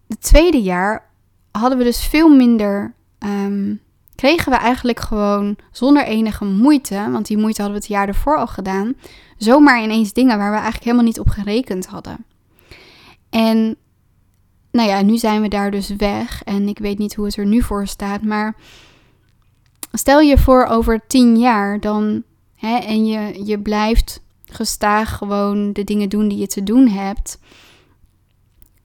het 0.08 0.22
tweede 0.22 0.62
jaar 0.62 1.10
hadden 1.52 1.78
we 1.78 1.84
dus 1.84 2.06
veel 2.06 2.30
minder. 2.30 2.94
Um, 3.20 3.82
kregen 4.16 4.52
we 4.52 4.58
eigenlijk 4.58 5.00
gewoon 5.00 5.56
zonder 5.72 6.06
enige 6.06 6.46
moeite, 6.46 7.08
want 7.12 7.28
die 7.28 7.38
moeite 7.38 7.62
hadden 7.62 7.80
we 7.80 7.86
het 7.86 7.96
jaar 7.96 8.08
ervoor 8.08 8.38
al 8.38 8.48
gedaan, 8.48 8.94
zomaar 9.38 9.84
ineens 9.84 10.14
dingen 10.14 10.38
waar 10.38 10.50
we 10.50 10.56
eigenlijk 10.56 10.84
helemaal 10.84 11.06
niet 11.06 11.20
op 11.20 11.30
gerekend 11.30 11.86
hadden. 11.86 12.26
En 13.30 13.76
nou 14.72 14.90
ja, 14.90 15.02
nu 15.02 15.18
zijn 15.18 15.42
we 15.42 15.48
daar 15.48 15.72
dus 15.72 15.90
weg 15.90 16.44
en 16.44 16.68
ik 16.68 16.80
weet 16.80 16.98
niet 16.98 17.16
hoe 17.16 17.26
het 17.26 17.38
er 17.38 17.46
nu 17.46 17.62
voor 17.62 17.88
staat, 17.88 18.22
maar 18.22 18.56
Stel 19.96 20.20
je 20.20 20.38
voor 20.38 20.66
over 20.66 21.02
tien 21.08 21.38
jaar 21.38 21.80
dan, 21.80 22.24
hè, 22.56 22.78
en 22.78 23.06
je, 23.06 23.46
je 23.46 23.60
blijft 23.60 24.22
gestaag 24.46 25.18
gewoon 25.18 25.74
de 25.74 25.84
dingen 25.84 26.10
doen 26.10 26.28
die 26.28 26.38
je 26.38 26.48
te 26.48 26.64
doen 26.64 26.88
hebt, 26.88 27.40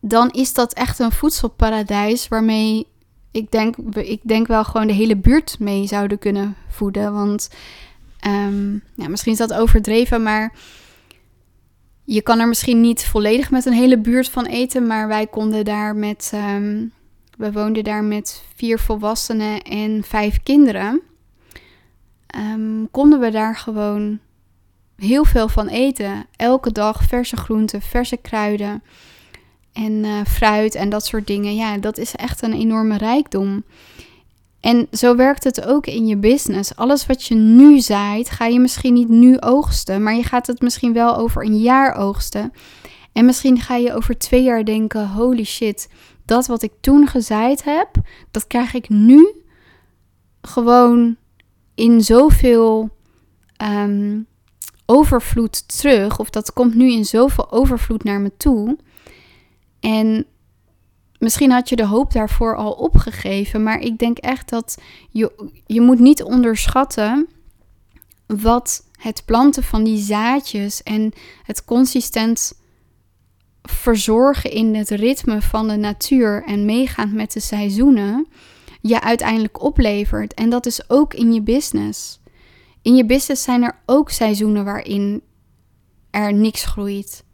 dan 0.00 0.30
is 0.30 0.54
dat 0.54 0.72
echt 0.72 0.98
een 0.98 1.12
voedselparadijs 1.12 2.28
waarmee 2.28 2.86
ik 3.30 3.50
denk, 3.50 3.76
ik 3.94 4.20
denk 4.24 4.46
wel 4.46 4.64
gewoon 4.64 4.86
de 4.86 4.92
hele 4.92 5.16
buurt 5.16 5.56
mee 5.58 5.86
zouden 5.86 6.18
kunnen 6.18 6.56
voeden. 6.68 7.12
Want 7.12 7.50
um, 8.26 8.82
ja, 8.94 9.08
misschien 9.08 9.32
is 9.32 9.38
dat 9.38 9.54
overdreven, 9.54 10.22
maar 10.22 10.52
je 12.04 12.22
kan 12.22 12.38
er 12.38 12.48
misschien 12.48 12.80
niet 12.80 13.04
volledig 13.04 13.50
met 13.50 13.66
een 13.66 13.72
hele 13.72 13.98
buurt 13.98 14.28
van 14.28 14.46
eten. 14.46 14.86
Maar 14.86 15.08
wij 15.08 15.26
konden 15.26 15.64
daar 15.64 15.96
met 15.96 16.30
ehm, 16.34 16.86
we 17.38 17.52
woonden 17.52 17.84
daar 17.84 18.04
met 18.04 18.42
vier 18.54 18.78
volwassenen 18.78 19.62
en 19.62 20.02
vijf 20.04 20.42
kinderen. 20.42 21.00
Ehm, 22.26 22.84
konden 22.90 23.20
we 23.20 23.30
daar 23.30 23.56
gewoon 23.56 24.18
heel 24.96 25.24
veel 25.24 25.48
van 25.48 25.68
eten. 25.68 26.26
Elke 26.36 26.72
dag 26.72 27.02
verse 27.02 27.36
groenten, 27.36 27.82
verse 27.82 28.16
kruiden 28.16 28.82
en 29.72 29.92
uh, 29.92 30.20
fruit 30.26 30.74
en 30.74 30.88
dat 30.88 31.06
soort 31.06 31.26
dingen. 31.26 31.54
Ja, 31.54 31.78
dat 31.78 31.98
is 31.98 32.14
echt 32.14 32.42
een 32.42 32.52
enorme 32.52 32.96
rijkdom. 32.96 33.64
En 34.60 34.86
zo 34.92 35.16
werkt 35.16 35.44
het 35.44 35.64
ook 35.66 35.86
in 35.86 36.06
je 36.06 36.16
business. 36.16 36.76
Alles 36.76 37.06
wat 37.06 37.24
je 37.24 37.34
nu 37.34 37.80
zaait, 37.80 38.30
ga 38.30 38.46
je 38.46 38.60
misschien 38.60 38.92
niet 38.92 39.08
nu 39.08 39.38
oogsten, 39.40 40.02
maar 40.02 40.14
je 40.14 40.22
gaat 40.22 40.46
het 40.46 40.60
misschien 40.60 40.92
wel 40.92 41.16
over 41.16 41.44
een 41.44 41.58
jaar 41.58 41.94
oogsten. 41.94 42.52
En 43.12 43.24
misschien 43.24 43.60
ga 43.60 43.76
je 43.76 43.94
over 43.94 44.18
twee 44.18 44.42
jaar 44.42 44.64
denken: 44.64 45.08
holy 45.08 45.44
shit, 45.44 45.88
dat 46.28 46.46
wat 46.46 46.62
ik 46.62 46.72
toen 46.80 47.06
gezaaid 47.06 47.64
heb, 47.64 47.88
dat 48.30 48.46
krijg 48.46 48.74
ik 48.74 48.88
nu 48.88 49.32
gewoon 50.40 51.16
in 51.74 52.00
zoveel 52.00 52.90
um, 53.62 54.26
overvloed 54.86 55.78
terug. 55.78 56.18
Of 56.18 56.30
dat 56.30 56.52
komt 56.52 56.74
nu 56.74 56.92
in 56.92 57.04
zoveel 57.04 57.52
overvloed 57.52 58.04
naar 58.04 58.20
me 58.20 58.32
toe. 58.36 58.78
En 59.80 60.26
misschien 61.18 61.50
had 61.50 61.68
je 61.68 61.76
de 61.76 61.86
hoop 61.86 62.12
daarvoor 62.12 62.56
al 62.56 62.72
opgegeven. 62.72 63.62
Maar 63.62 63.80
ik 63.80 63.98
denk 63.98 64.18
echt 64.18 64.48
dat 64.48 64.78
je, 65.10 65.50
je 65.66 65.80
moet 65.80 65.98
niet 65.98 66.22
onderschatten 66.22 67.28
wat 68.26 68.86
het 68.92 69.22
planten 69.24 69.62
van 69.62 69.84
die 69.84 69.98
zaadjes 69.98 70.82
en 70.82 71.12
het 71.42 71.64
consistent 71.64 72.52
verzorgen 73.70 74.50
in 74.50 74.74
het 74.74 74.90
ritme 74.90 75.42
van 75.42 75.68
de 75.68 75.76
natuur 75.76 76.44
en 76.46 76.64
meegaand 76.64 77.12
met 77.12 77.32
de 77.32 77.40
seizoenen 77.40 78.26
je 78.80 79.00
uiteindelijk 79.00 79.62
oplevert. 79.62 80.34
En 80.34 80.50
dat 80.50 80.66
is 80.66 80.90
ook 80.90 81.14
in 81.14 81.32
je 81.32 81.42
business. 81.42 82.20
In 82.82 82.96
je 82.96 83.04
business 83.04 83.42
zijn 83.42 83.62
er 83.62 83.78
ook 83.86 84.10
seizoenen 84.10 84.64
waarin 84.64 85.22
er 86.10 86.34
niks 86.34 86.64
groeit? 86.64 87.24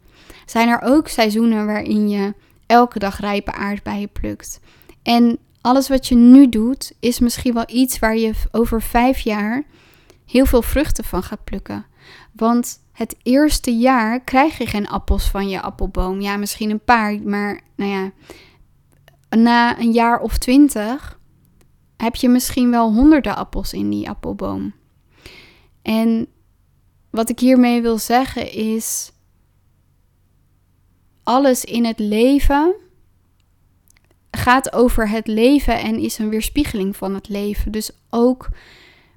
Zijn 0.46 0.68
er 0.68 0.80
ook 0.82 1.08
seizoenen 1.08 1.66
waarin 1.66 2.08
je 2.08 2.34
elke 2.66 2.98
dag 2.98 3.20
rijpe 3.20 3.52
aardbeien 3.52 4.12
plukt? 4.12 4.60
En 5.02 5.38
alles 5.60 5.88
wat 5.88 6.06
je 6.06 6.14
nu 6.14 6.48
doet, 6.48 6.92
is 7.00 7.18
misschien 7.18 7.54
wel 7.54 7.64
iets 7.66 7.98
waar 7.98 8.16
je 8.16 8.32
over 8.50 8.82
vijf 8.82 9.18
jaar 9.18 9.64
heel 10.26 10.46
veel 10.46 10.62
vruchten 10.62 11.04
van 11.04 11.22
gaat 11.22 11.44
plukken. 11.44 11.86
Want 12.32 12.80
het 12.94 13.16
eerste 13.22 13.76
jaar 13.76 14.20
krijg 14.20 14.58
je 14.58 14.66
geen 14.66 14.88
appels 14.88 15.30
van 15.30 15.48
je 15.48 15.60
appelboom. 15.60 16.20
Ja, 16.20 16.36
misschien 16.36 16.70
een 16.70 16.84
paar, 16.84 17.20
maar 17.22 17.60
nou 17.76 17.90
ja, 17.90 18.12
na 19.36 19.78
een 19.78 19.92
jaar 19.92 20.20
of 20.20 20.38
twintig 20.38 21.20
heb 21.96 22.14
je 22.14 22.28
misschien 22.28 22.70
wel 22.70 22.92
honderden 22.92 23.36
appels 23.36 23.72
in 23.72 23.90
die 23.90 24.08
appelboom. 24.08 24.74
En 25.82 26.26
wat 27.10 27.28
ik 27.28 27.38
hiermee 27.38 27.82
wil 27.82 27.98
zeggen 27.98 28.52
is: 28.52 29.12
alles 31.22 31.64
in 31.64 31.84
het 31.84 31.98
leven 31.98 32.74
gaat 34.30 34.72
over 34.72 35.08
het 35.08 35.26
leven 35.26 35.80
en 35.80 35.98
is 35.98 36.18
een 36.18 36.28
weerspiegeling 36.28 36.96
van 36.96 37.14
het 37.14 37.28
leven. 37.28 37.72
Dus 37.72 37.90
ook, 38.10 38.48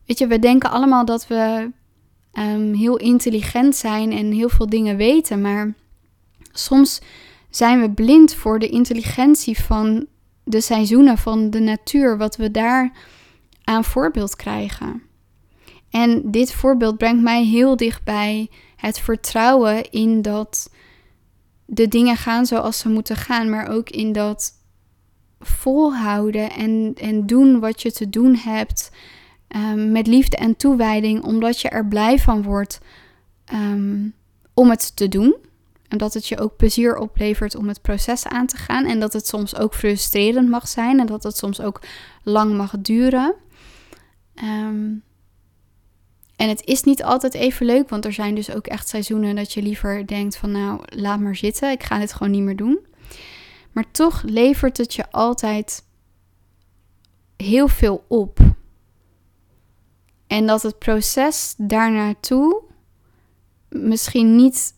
weet 0.05 0.17
je, 0.17 0.27
we 0.27 0.39
denken 0.39 0.71
allemaal 0.71 1.05
dat 1.05 1.27
we 1.27 1.71
um, 2.37 2.73
heel 2.73 2.97
intelligent 2.97 3.75
zijn 3.75 4.11
en 4.11 4.31
heel 4.31 4.49
veel 4.49 4.69
dingen 4.69 4.97
weten, 4.97 5.41
maar 5.41 5.73
soms 6.51 7.01
zijn 7.49 7.81
we 7.81 7.91
blind 7.91 8.33
voor 8.33 8.59
de 8.59 8.69
intelligentie 8.69 9.59
van 9.59 10.05
de 10.43 10.61
seizoenen, 10.61 11.17
van 11.17 11.49
de 11.49 11.59
natuur, 11.59 12.17
wat 12.17 12.35
we 12.35 12.51
daar 12.51 12.91
aan 13.63 13.83
voorbeeld 13.83 14.35
krijgen. 14.35 15.01
En 15.89 16.31
dit 16.31 16.53
voorbeeld 16.53 16.97
brengt 16.97 17.23
mij 17.23 17.43
heel 17.43 17.75
dichtbij 17.75 18.49
het 18.75 18.99
vertrouwen 18.99 19.91
in 19.91 20.21
dat 20.21 20.71
de 21.65 21.87
dingen 21.87 22.15
gaan 22.15 22.45
zoals 22.45 22.77
ze 22.77 22.89
moeten 22.89 23.15
gaan, 23.15 23.49
maar 23.49 23.67
ook 23.67 23.89
in 23.89 24.11
dat 24.11 24.51
volhouden 25.39 26.51
en, 26.51 26.93
en 27.01 27.25
doen 27.25 27.59
wat 27.59 27.81
je 27.81 27.91
te 27.91 28.09
doen 28.09 28.35
hebt 28.35 28.91
um, 29.55 29.91
met 29.91 30.07
liefde 30.07 30.37
en 30.37 30.55
toewijding, 30.55 31.23
omdat 31.23 31.61
je 31.61 31.69
er 31.69 31.85
blij 31.85 32.19
van 32.19 32.43
wordt 32.43 32.79
um, 33.53 34.13
om 34.53 34.69
het 34.69 34.95
te 34.95 35.07
doen. 35.07 35.35
En 35.87 35.97
dat 35.97 36.13
het 36.13 36.27
je 36.27 36.39
ook 36.39 36.55
plezier 36.55 36.97
oplevert 36.97 37.55
om 37.55 37.67
het 37.67 37.81
proces 37.81 38.25
aan 38.25 38.47
te 38.47 38.57
gaan. 38.57 38.85
En 38.85 38.99
dat 38.99 39.13
het 39.13 39.27
soms 39.27 39.55
ook 39.55 39.73
frustrerend 39.73 40.49
mag 40.49 40.67
zijn 40.67 40.99
en 40.99 41.05
dat 41.05 41.23
het 41.23 41.37
soms 41.37 41.61
ook 41.61 41.81
lang 42.23 42.57
mag 42.57 42.73
duren. 42.79 43.33
Um, 44.43 45.03
en 46.35 46.49
het 46.49 46.65
is 46.65 46.83
niet 46.83 47.03
altijd 47.03 47.33
even 47.33 47.65
leuk, 47.65 47.89
want 47.89 48.05
er 48.05 48.13
zijn 48.13 48.35
dus 48.35 48.51
ook 48.51 48.67
echt 48.67 48.89
seizoenen 48.89 49.35
dat 49.35 49.53
je 49.53 49.61
liever 49.61 50.07
denkt 50.07 50.37
van 50.37 50.51
nou, 50.51 50.81
laat 50.85 51.19
maar 51.19 51.35
zitten, 51.35 51.71
ik 51.71 51.83
ga 51.83 51.99
dit 51.99 52.13
gewoon 52.13 52.31
niet 52.31 52.41
meer 52.41 52.55
doen. 52.55 52.79
Maar 53.71 53.91
toch 53.91 54.21
levert 54.25 54.77
het 54.77 54.93
je 54.93 55.11
altijd 55.11 55.83
heel 57.37 57.67
veel 57.67 58.05
op. 58.07 58.39
En 60.27 60.47
dat 60.47 60.61
het 60.61 60.79
proces 60.79 61.53
daarnaartoe 61.57 62.61
misschien 63.69 64.35
niet 64.35 64.73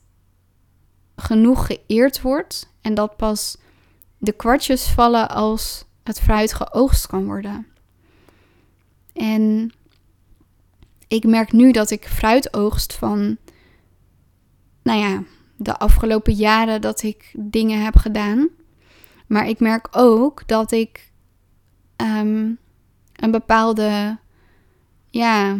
genoeg 1.15 1.65
geëerd 1.65 2.21
wordt 2.21 2.73
en 2.81 2.93
dat 2.93 3.15
pas 3.17 3.57
de 4.17 4.31
kwartjes 4.31 4.87
vallen 4.87 5.29
als 5.29 5.85
het 6.03 6.19
fruit 6.19 6.53
geoogst 6.53 7.07
kan 7.07 7.25
worden. 7.25 7.67
En 9.13 9.73
ik 11.07 11.23
merk 11.23 11.51
nu 11.51 11.71
dat 11.71 11.89
ik 11.89 12.07
fruit 12.07 12.53
oogst 12.53 12.93
van, 12.93 13.37
nou 14.83 14.99
ja, 14.99 15.23
de 15.55 15.77
afgelopen 15.77 16.33
jaren 16.33 16.81
dat 16.81 17.03
ik 17.03 17.33
dingen 17.37 17.83
heb 17.83 17.95
gedaan. 17.95 18.49
Maar 19.27 19.47
ik 19.47 19.59
merk 19.59 19.87
ook 19.91 20.47
dat 20.47 20.71
ik 20.71 21.11
um, 21.97 22.59
een 23.15 23.31
bepaalde, 23.31 24.17
ja, 25.09 25.57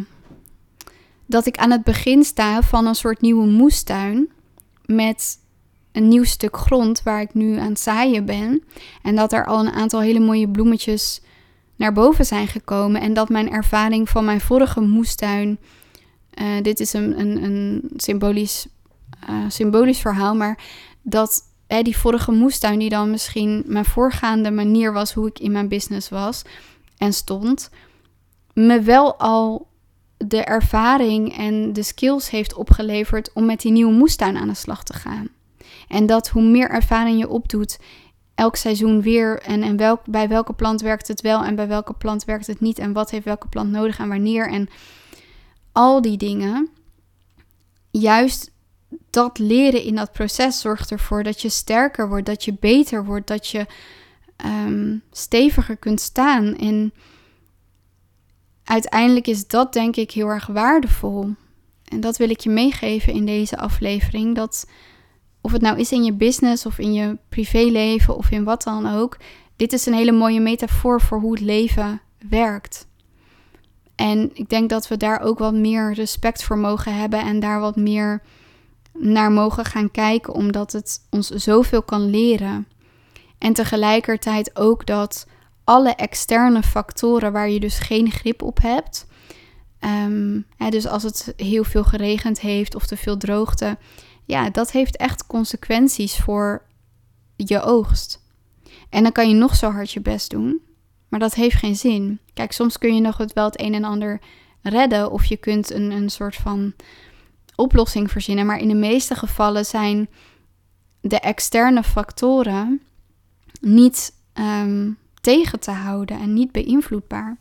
dat 1.25 1.45
ik 1.45 1.57
aan 1.57 1.71
het 1.71 1.83
begin 1.83 2.23
sta 2.23 2.61
van 2.61 2.85
een 2.85 2.95
soort 2.95 3.21
nieuwe 3.21 3.47
moestuin 3.47 4.29
met 4.85 5.37
een 5.91 6.07
nieuw 6.07 6.23
stuk 6.23 6.57
grond 6.57 7.03
waar 7.03 7.21
ik 7.21 7.33
nu 7.33 7.57
aan 7.57 7.69
het 7.69 7.79
zaaien 7.79 8.25
ben. 8.25 8.63
En 9.01 9.15
dat 9.15 9.33
er 9.33 9.45
al 9.45 9.59
een 9.59 9.71
aantal 9.71 10.01
hele 10.01 10.19
mooie 10.19 10.49
bloemetjes 10.49 11.21
naar 11.75 11.93
boven 11.93 12.25
zijn 12.25 12.47
gekomen. 12.47 13.01
En 13.01 13.13
dat 13.13 13.29
mijn 13.29 13.51
ervaring 13.51 14.09
van 14.09 14.25
mijn 14.25 14.41
vorige 14.41 14.81
moestuin. 14.81 15.59
Uh, 16.41 16.61
dit 16.61 16.79
is 16.79 16.93
een, 16.93 17.19
een, 17.19 17.43
een 17.43 17.89
symbolisch, 17.95 18.67
uh, 19.29 19.35
symbolisch 19.47 19.99
verhaal, 19.99 20.35
maar 20.35 20.59
dat 21.01 21.41
hè, 21.67 21.81
die 21.81 21.97
vorige 21.97 22.31
moestuin, 22.31 22.79
die 22.79 22.89
dan 22.89 23.11
misschien 23.11 23.63
mijn 23.65 23.85
voorgaande 23.85 24.51
manier 24.51 24.93
was 24.93 25.13
hoe 25.13 25.27
ik 25.27 25.39
in 25.39 25.51
mijn 25.51 25.67
business 25.67 26.09
was 26.09 26.41
en 26.97 27.13
stond, 27.13 27.69
me 28.65 28.81
wel 28.81 29.15
al 29.15 29.67
de 30.17 30.43
ervaring 30.43 31.37
en 31.37 31.73
de 31.73 31.83
skills 31.83 32.29
heeft 32.29 32.53
opgeleverd 32.53 33.33
om 33.33 33.45
met 33.45 33.61
die 33.61 33.71
nieuwe 33.71 33.93
moestuin 33.93 34.37
aan 34.37 34.47
de 34.47 34.53
slag 34.53 34.83
te 34.83 34.93
gaan. 34.93 35.29
En 35.87 36.05
dat 36.05 36.27
hoe 36.27 36.43
meer 36.43 36.69
ervaring 36.69 37.19
je 37.19 37.29
opdoet 37.29 37.79
elk 38.35 38.55
seizoen 38.55 39.01
weer 39.01 39.41
en, 39.41 39.63
en 39.63 39.77
welk, 39.77 40.01
bij 40.05 40.27
welke 40.27 40.53
plant 40.53 40.81
werkt 40.81 41.07
het 41.07 41.21
wel 41.21 41.43
en 41.43 41.55
bij 41.55 41.67
welke 41.67 41.93
plant 41.93 42.25
werkt 42.25 42.47
het 42.47 42.59
niet 42.59 42.79
en 42.79 42.93
wat 42.93 43.11
heeft 43.11 43.25
welke 43.25 43.47
plant 43.47 43.71
nodig 43.71 43.99
en 43.99 44.07
wanneer 44.07 44.49
en 44.49 44.69
al 45.71 46.01
die 46.01 46.17
dingen. 46.17 46.69
Juist 47.91 48.51
dat 49.09 49.37
leren 49.37 49.83
in 49.83 49.95
dat 49.95 50.11
proces 50.11 50.59
zorgt 50.59 50.91
ervoor 50.91 51.23
dat 51.23 51.41
je 51.41 51.49
sterker 51.49 52.09
wordt, 52.09 52.25
dat 52.25 52.45
je 52.45 52.53
beter 52.59 53.05
wordt, 53.05 53.27
dat 53.27 53.47
je 53.47 53.65
ehm, 54.35 54.97
steviger 55.11 55.77
kunt 55.77 56.01
staan. 56.01 56.55
En 56.55 56.93
uiteindelijk 58.69 59.27
is 59.27 59.47
dat 59.47 59.73
denk 59.73 59.95
ik 59.95 60.11
heel 60.11 60.27
erg 60.27 60.47
waardevol. 60.47 61.29
En 61.83 61.99
dat 61.99 62.17
wil 62.17 62.29
ik 62.29 62.39
je 62.39 62.49
meegeven 62.49 63.13
in 63.13 63.25
deze 63.25 63.57
aflevering. 63.57 64.35
Dat 64.35 64.69
of 65.41 65.51
het 65.51 65.61
nou 65.61 65.79
is 65.79 65.91
in 65.91 66.03
je 66.03 66.13
business 66.13 66.65
of 66.65 66.79
in 66.79 66.93
je 66.93 67.17
privéleven 67.29 68.17
of 68.17 68.31
in 68.31 68.43
wat 68.43 68.63
dan 68.63 68.87
ook. 68.87 69.17
Dit 69.55 69.73
is 69.73 69.85
een 69.85 69.93
hele 69.93 70.11
mooie 70.11 70.39
metafoor 70.39 71.01
voor 71.01 71.19
hoe 71.19 71.31
het 71.31 71.41
leven 71.41 72.01
werkt. 72.29 72.87
En 73.95 74.31
ik 74.33 74.49
denk 74.49 74.69
dat 74.69 74.87
we 74.87 74.97
daar 74.97 75.21
ook 75.21 75.39
wat 75.39 75.53
meer 75.53 75.93
respect 75.93 76.43
voor 76.43 76.57
mogen 76.57 76.95
hebben 76.95 77.19
en 77.19 77.39
daar 77.39 77.59
wat 77.59 77.75
meer 77.75 78.21
naar 78.93 79.31
mogen 79.31 79.65
gaan 79.65 79.91
kijken, 79.91 80.33
omdat 80.33 80.71
het 80.71 81.07
ons 81.09 81.29
zoveel 81.29 81.83
kan 81.83 82.09
leren. 82.09 82.67
En 83.37 83.53
tegelijkertijd 83.53 84.55
ook 84.55 84.85
dat 84.85 85.27
alle 85.69 85.95
externe 85.95 86.63
factoren 86.63 87.31
waar 87.31 87.49
je 87.49 87.59
dus 87.59 87.79
geen 87.79 88.11
grip 88.11 88.41
op 88.41 88.61
hebt. 88.61 89.07
Um, 89.79 90.45
hè, 90.57 90.69
dus 90.69 90.87
als 90.87 91.03
het 91.03 91.33
heel 91.35 91.63
veel 91.63 91.83
geregend 91.83 92.39
heeft 92.39 92.75
of 92.75 92.85
te 92.85 92.97
veel 92.97 93.17
droogte, 93.17 93.77
ja, 94.25 94.49
dat 94.49 94.71
heeft 94.71 94.97
echt 94.97 95.27
consequenties 95.27 96.17
voor 96.17 96.65
je 97.35 97.61
oogst. 97.61 98.21
En 98.89 99.03
dan 99.03 99.11
kan 99.11 99.29
je 99.29 99.35
nog 99.35 99.55
zo 99.55 99.71
hard 99.71 99.91
je 99.91 100.01
best 100.01 100.29
doen, 100.29 100.61
maar 101.07 101.19
dat 101.19 101.33
heeft 101.33 101.55
geen 101.55 101.75
zin. 101.75 102.19
Kijk, 102.33 102.51
soms 102.51 102.77
kun 102.77 102.95
je 102.95 103.01
nog 103.01 103.17
het 103.17 103.33
wel 103.33 103.45
het 103.45 103.61
een 103.61 103.73
en 103.73 103.83
ander 103.83 104.21
redden 104.61 105.11
of 105.11 105.25
je 105.25 105.37
kunt 105.37 105.71
een, 105.71 105.91
een 105.91 106.09
soort 106.09 106.35
van 106.35 106.73
oplossing 107.55 108.11
verzinnen, 108.11 108.45
maar 108.45 108.59
in 108.59 108.67
de 108.67 108.75
meeste 108.75 109.15
gevallen 109.15 109.65
zijn 109.65 110.09
de 111.01 111.19
externe 111.19 111.83
factoren 111.83 112.81
niet 113.61 114.13
um, 114.33 114.97
tegen 115.21 115.59
te 115.59 115.71
houden 115.71 116.19
en 116.19 116.33
niet 116.33 116.51
beïnvloedbaar. 116.51 117.37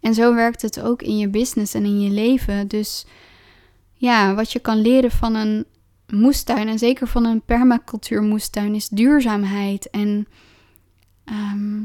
En 0.00 0.14
zo 0.14 0.34
werkt 0.34 0.62
het 0.62 0.80
ook 0.80 1.02
in 1.02 1.18
je 1.18 1.28
business 1.28 1.74
en 1.74 1.84
in 1.84 2.00
je 2.00 2.10
leven. 2.10 2.68
Dus 2.68 3.06
ja, 3.94 4.34
wat 4.34 4.52
je 4.52 4.58
kan 4.58 4.80
leren 4.80 5.10
van 5.10 5.34
een 5.34 5.64
moestuin, 6.06 6.68
en 6.68 6.78
zeker 6.78 7.06
van 7.06 7.24
een 7.24 7.42
permacultuur 7.42 8.22
moestuin, 8.22 8.74
is 8.74 8.88
duurzaamheid. 8.88 9.90
En 9.90 10.28
ehm, 11.24 11.82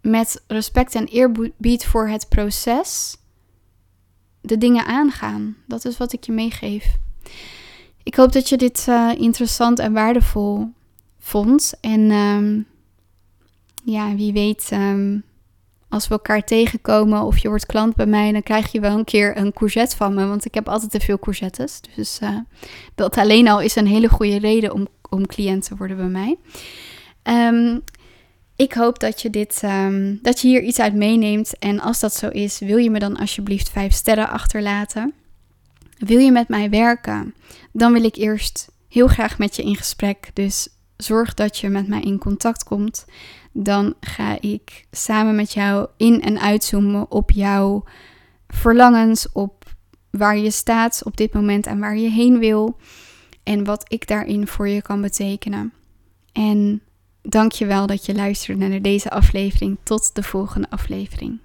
met 0.00 0.42
respect 0.46 0.94
en 0.94 1.06
eerbied 1.06 1.86
voor 1.86 2.08
het 2.08 2.28
proces 2.28 3.16
de 4.40 4.58
dingen 4.58 4.86
aangaan. 4.86 5.56
Dat 5.66 5.84
is 5.84 5.96
wat 5.96 6.12
ik 6.12 6.24
je 6.24 6.32
meegeef. 6.32 6.96
Ik 8.02 8.14
hoop 8.14 8.32
dat 8.32 8.48
je 8.48 8.56
dit 8.56 8.86
uh, 8.88 9.12
interessant 9.16 9.78
en 9.78 9.92
waardevol 9.92 10.68
vond. 11.18 11.74
En 11.80 12.10
um, 12.10 12.66
ja, 13.86 14.14
wie 14.14 14.32
weet 14.32 14.70
um, 14.72 15.24
als 15.88 16.08
we 16.08 16.14
elkaar 16.14 16.44
tegenkomen 16.44 17.22
of 17.22 17.38
je 17.38 17.48
wordt 17.48 17.66
klant 17.66 17.94
bij 17.94 18.06
mij, 18.06 18.32
dan 18.32 18.42
krijg 18.42 18.72
je 18.72 18.80
wel 18.80 18.98
een 18.98 19.04
keer 19.04 19.36
een 19.36 19.52
courgette 19.52 19.96
van 19.96 20.14
me. 20.14 20.26
Want 20.26 20.44
ik 20.44 20.54
heb 20.54 20.68
altijd 20.68 20.90
te 20.90 21.00
veel 21.00 21.18
courgettes. 21.18 21.80
Dus 21.96 22.18
uh, 22.22 22.38
dat 22.94 23.16
alleen 23.16 23.48
al 23.48 23.60
is 23.60 23.76
een 23.76 23.86
hele 23.86 24.08
goede 24.08 24.38
reden 24.38 24.72
om, 24.72 24.88
om 25.10 25.26
cliënt 25.26 25.64
te 25.64 25.76
worden 25.76 25.96
bij 25.96 26.06
mij. 26.06 26.36
Um, 27.22 27.82
ik 28.56 28.72
hoop 28.72 28.98
dat 28.98 29.22
je, 29.22 29.30
dit, 29.30 29.62
um, 29.64 30.18
dat 30.22 30.40
je 30.40 30.48
hier 30.48 30.62
iets 30.62 30.80
uit 30.80 30.94
meeneemt. 30.94 31.58
En 31.58 31.80
als 31.80 32.00
dat 32.00 32.14
zo 32.14 32.28
is, 32.28 32.58
wil 32.58 32.76
je 32.76 32.90
me 32.90 32.98
dan 32.98 33.16
alsjeblieft 33.16 33.68
5 33.68 33.92
sterren 33.92 34.28
achterlaten. 34.28 35.14
Wil 35.98 36.18
je 36.18 36.32
met 36.32 36.48
mij 36.48 36.70
werken? 36.70 37.34
dan 37.72 37.92
wil 37.92 38.04
ik 38.04 38.16
eerst 38.16 38.70
heel 38.88 39.06
graag 39.06 39.38
met 39.38 39.56
je 39.56 39.62
in 39.62 39.76
gesprek. 39.76 40.30
Dus 40.32 40.68
zorg 40.96 41.34
dat 41.34 41.58
je 41.58 41.68
met 41.68 41.88
mij 41.88 42.00
in 42.00 42.18
contact 42.18 42.64
komt. 42.64 43.04
Dan 43.58 43.94
ga 44.00 44.40
ik 44.40 44.86
samen 44.90 45.34
met 45.34 45.52
jou 45.52 45.88
in- 45.96 46.22
en 46.22 46.40
uitzoomen 46.40 47.10
op 47.10 47.30
jouw 47.30 47.84
verlangens, 48.48 49.32
op 49.32 49.64
waar 50.10 50.38
je 50.38 50.50
staat 50.50 51.02
op 51.04 51.16
dit 51.16 51.32
moment 51.32 51.66
en 51.66 51.78
waar 51.78 51.96
je 51.96 52.10
heen 52.10 52.38
wil. 52.38 52.76
En 53.42 53.64
wat 53.64 53.84
ik 53.92 54.06
daarin 54.06 54.46
voor 54.46 54.68
je 54.68 54.82
kan 54.82 55.00
betekenen. 55.00 55.72
En 56.32 56.82
dank 57.22 57.52
je 57.52 57.66
wel 57.66 57.86
dat 57.86 58.06
je 58.06 58.14
luisterde 58.14 58.68
naar 58.68 58.82
deze 58.82 59.10
aflevering. 59.10 59.76
Tot 59.82 60.14
de 60.14 60.22
volgende 60.22 60.70
aflevering. 60.70 61.38